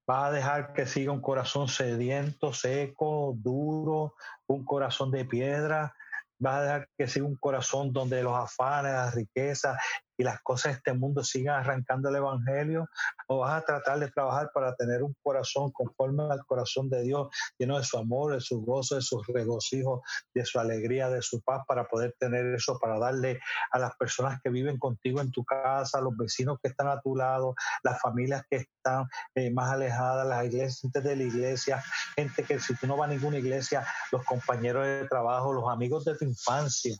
[0.05, 4.13] Vas a dejar que siga un corazón sediento, seco, duro,
[4.45, 5.95] un corazón de piedra,
[6.39, 9.77] vas a dejar que siga un corazón donde los afanes, las riquezas
[10.17, 12.89] y las cosas de este mundo sigan arrancando el Evangelio?
[13.27, 17.29] ¿O vas a tratar de trabajar para tener un corazón conforme al corazón de Dios,
[17.57, 20.01] lleno de su amor, de su gozo, de su regocijo,
[20.33, 23.39] de su alegría, de su paz, para poder tener eso, para darle
[23.71, 26.99] a las personas que viven contigo en tu casa, a los vecinos que están a
[27.01, 31.83] tu lado, las familias que están eh, más alejadas, las iglesias de la iglesia,
[32.15, 36.05] gente que si tú no vas a ninguna iglesia, los compañeros de trabajo, los amigos
[36.05, 36.95] de tu infancia,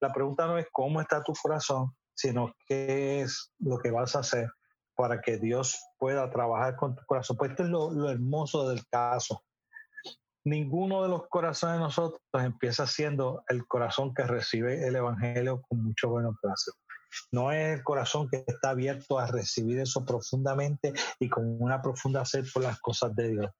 [0.00, 4.20] la pregunta no es cómo está tu corazón, sino qué es lo que vas a
[4.20, 4.48] hacer
[4.94, 7.36] para que Dios pueda trabajar con tu corazón.
[7.36, 9.42] Pues esto es lo, hermoso del caso.
[10.44, 15.84] Ninguno de los corazones de nosotros empieza siendo el corazón que recibe el Evangelio con
[15.84, 16.72] mucho bueno placer.
[17.30, 22.24] No es el corazón que está abierto a recibir eso profundamente y con una profunda
[22.24, 23.50] sed por las cosas de Dios.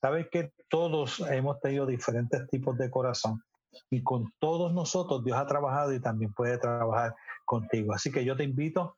[0.00, 3.42] Sabes que todos hemos tenido diferentes tipos de corazón
[3.90, 7.14] y con todos nosotros Dios ha trabajado y también puede trabajar
[7.44, 7.94] contigo.
[7.94, 8.96] Así que yo te invito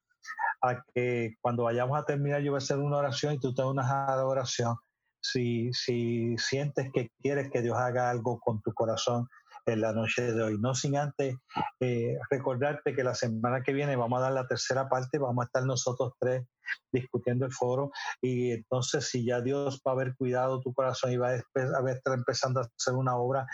[0.62, 3.62] a que cuando vayamos a terminar yo voy a hacer una oración y tú te
[3.62, 4.76] unas a oración.
[5.20, 9.28] Si, si sientes que quieres que Dios haga algo con tu corazón
[9.72, 10.58] en la noche de hoy.
[10.58, 11.36] No sin antes
[11.80, 15.46] eh, recordarte que la semana que viene vamos a dar la tercera parte, vamos a
[15.46, 16.46] estar nosotros tres
[16.92, 17.90] discutiendo el foro
[18.20, 22.14] y entonces si ya Dios va a haber cuidado tu corazón y va a, estar
[22.14, 23.46] empezando a hacer una obra,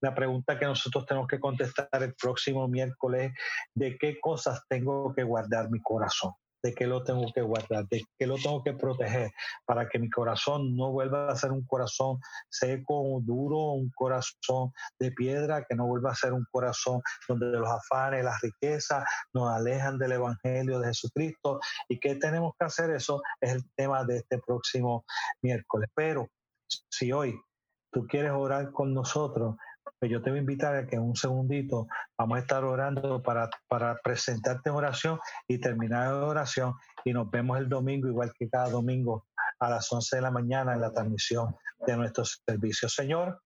[0.00, 3.32] la pregunta que nosotros tenemos que contestar el próximo miércoles,
[3.74, 6.32] ¿de qué cosas tengo que guardar mi corazón?
[6.62, 9.30] De qué lo tengo que guardar, de qué lo tengo que proteger,
[9.66, 15.10] para que mi corazón no vuelva a ser un corazón seco, duro, un corazón de
[15.12, 19.98] piedra, que no vuelva a ser un corazón donde los afanes, las riquezas nos alejan
[19.98, 21.60] del Evangelio de Jesucristo.
[21.88, 22.90] ¿Y qué tenemos que hacer?
[22.90, 25.04] Eso es el tema de este próximo
[25.42, 25.88] miércoles.
[25.94, 26.28] Pero
[26.90, 27.38] si hoy
[27.92, 29.56] tú quieres orar con nosotros,
[30.02, 31.86] pues yo te voy a invitar a que en un segundito
[32.18, 36.74] vamos a estar orando para, para presentarte en oración y terminar la oración
[37.04, 39.28] y nos vemos el domingo igual que cada domingo
[39.60, 41.54] a las 11 de la mañana en la transmisión
[41.86, 42.88] de nuestro servicio.
[42.88, 43.40] Señor,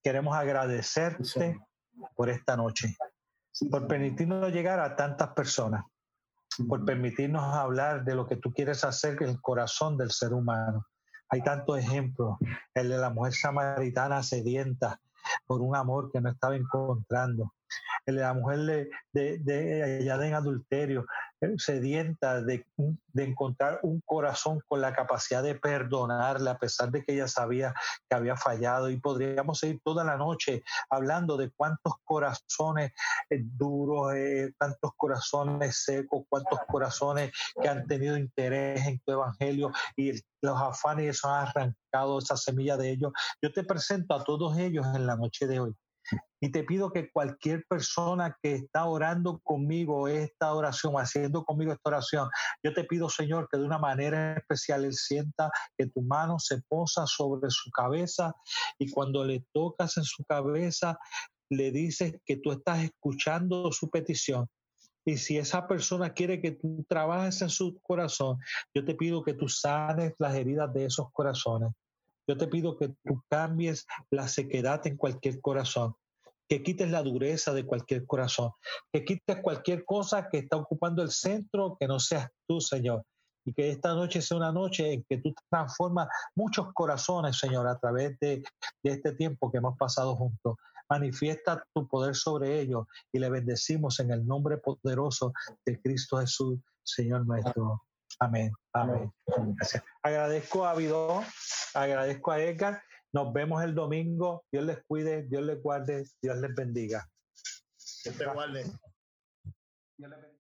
[0.00, 1.58] queremos agradecerte
[2.14, 2.96] por esta noche,
[3.68, 5.84] por permitirnos llegar a tantas personas,
[6.68, 10.86] por permitirnos hablar de lo que tú quieres hacer en el corazón del ser humano.
[11.30, 12.38] Hay tantos ejemplos,
[12.74, 15.00] el de la mujer samaritana sedienta,
[15.46, 17.52] por un amor que no estaba encontrando.
[18.06, 21.06] La mujer de, de, de allá en adulterio, eh,
[21.56, 22.66] sedienta de,
[23.12, 27.74] de, encontrar un corazón con la capacidad de perdonarle a pesar de que ella sabía
[28.08, 28.90] que había fallado.
[28.90, 32.92] Y podríamos seguir toda la noche hablando de cuántos corazones
[33.30, 39.70] eh, duros, eh, cuántos corazones secos, cuántos corazones que han tenido interés en tu evangelio
[39.96, 40.12] y
[40.42, 43.12] los afanes han arrancado esa semilla de ellos.
[43.42, 45.74] Yo te presento a todos ellos en la noche de hoy.
[46.44, 51.88] Y te pido que cualquier persona que está orando conmigo esta oración, haciendo conmigo esta
[51.88, 52.28] oración,
[52.62, 56.60] yo te pido, Señor, que de una manera especial Él sienta que tu mano se
[56.68, 58.34] posa sobre su cabeza
[58.78, 60.98] y cuando le tocas en su cabeza,
[61.48, 64.46] le dices que tú estás escuchando su petición.
[65.06, 68.38] Y si esa persona quiere que tú trabajes en su corazón,
[68.74, 71.70] yo te pido que tú sanes las heridas de esos corazones.
[72.28, 75.94] Yo te pido que tú cambies la sequedad en cualquier corazón
[76.48, 78.50] que quites la dureza de cualquier corazón,
[78.92, 83.02] que quites cualquier cosa que está ocupando el centro, que no seas tú, Señor.
[83.46, 87.78] Y que esta noche sea una noche en que tú transformas muchos corazones, Señor, a
[87.78, 88.42] través de,
[88.82, 90.56] de este tiempo que hemos pasado juntos.
[90.88, 95.32] Manifiesta tu poder sobre ellos y le bendecimos en el nombre poderoso
[95.64, 97.82] de Cristo Jesús, Señor nuestro.
[98.18, 98.52] Amén.
[98.72, 99.12] Amén.
[99.26, 99.82] Gracias.
[100.02, 101.22] Agradezco a Vidó,
[101.74, 102.82] agradezco a Edgar
[103.14, 104.44] nos vemos el domingo.
[104.50, 107.08] Dios les cuide, Dios les guarde, Dios les bendiga.
[108.04, 108.64] Dios te guarde.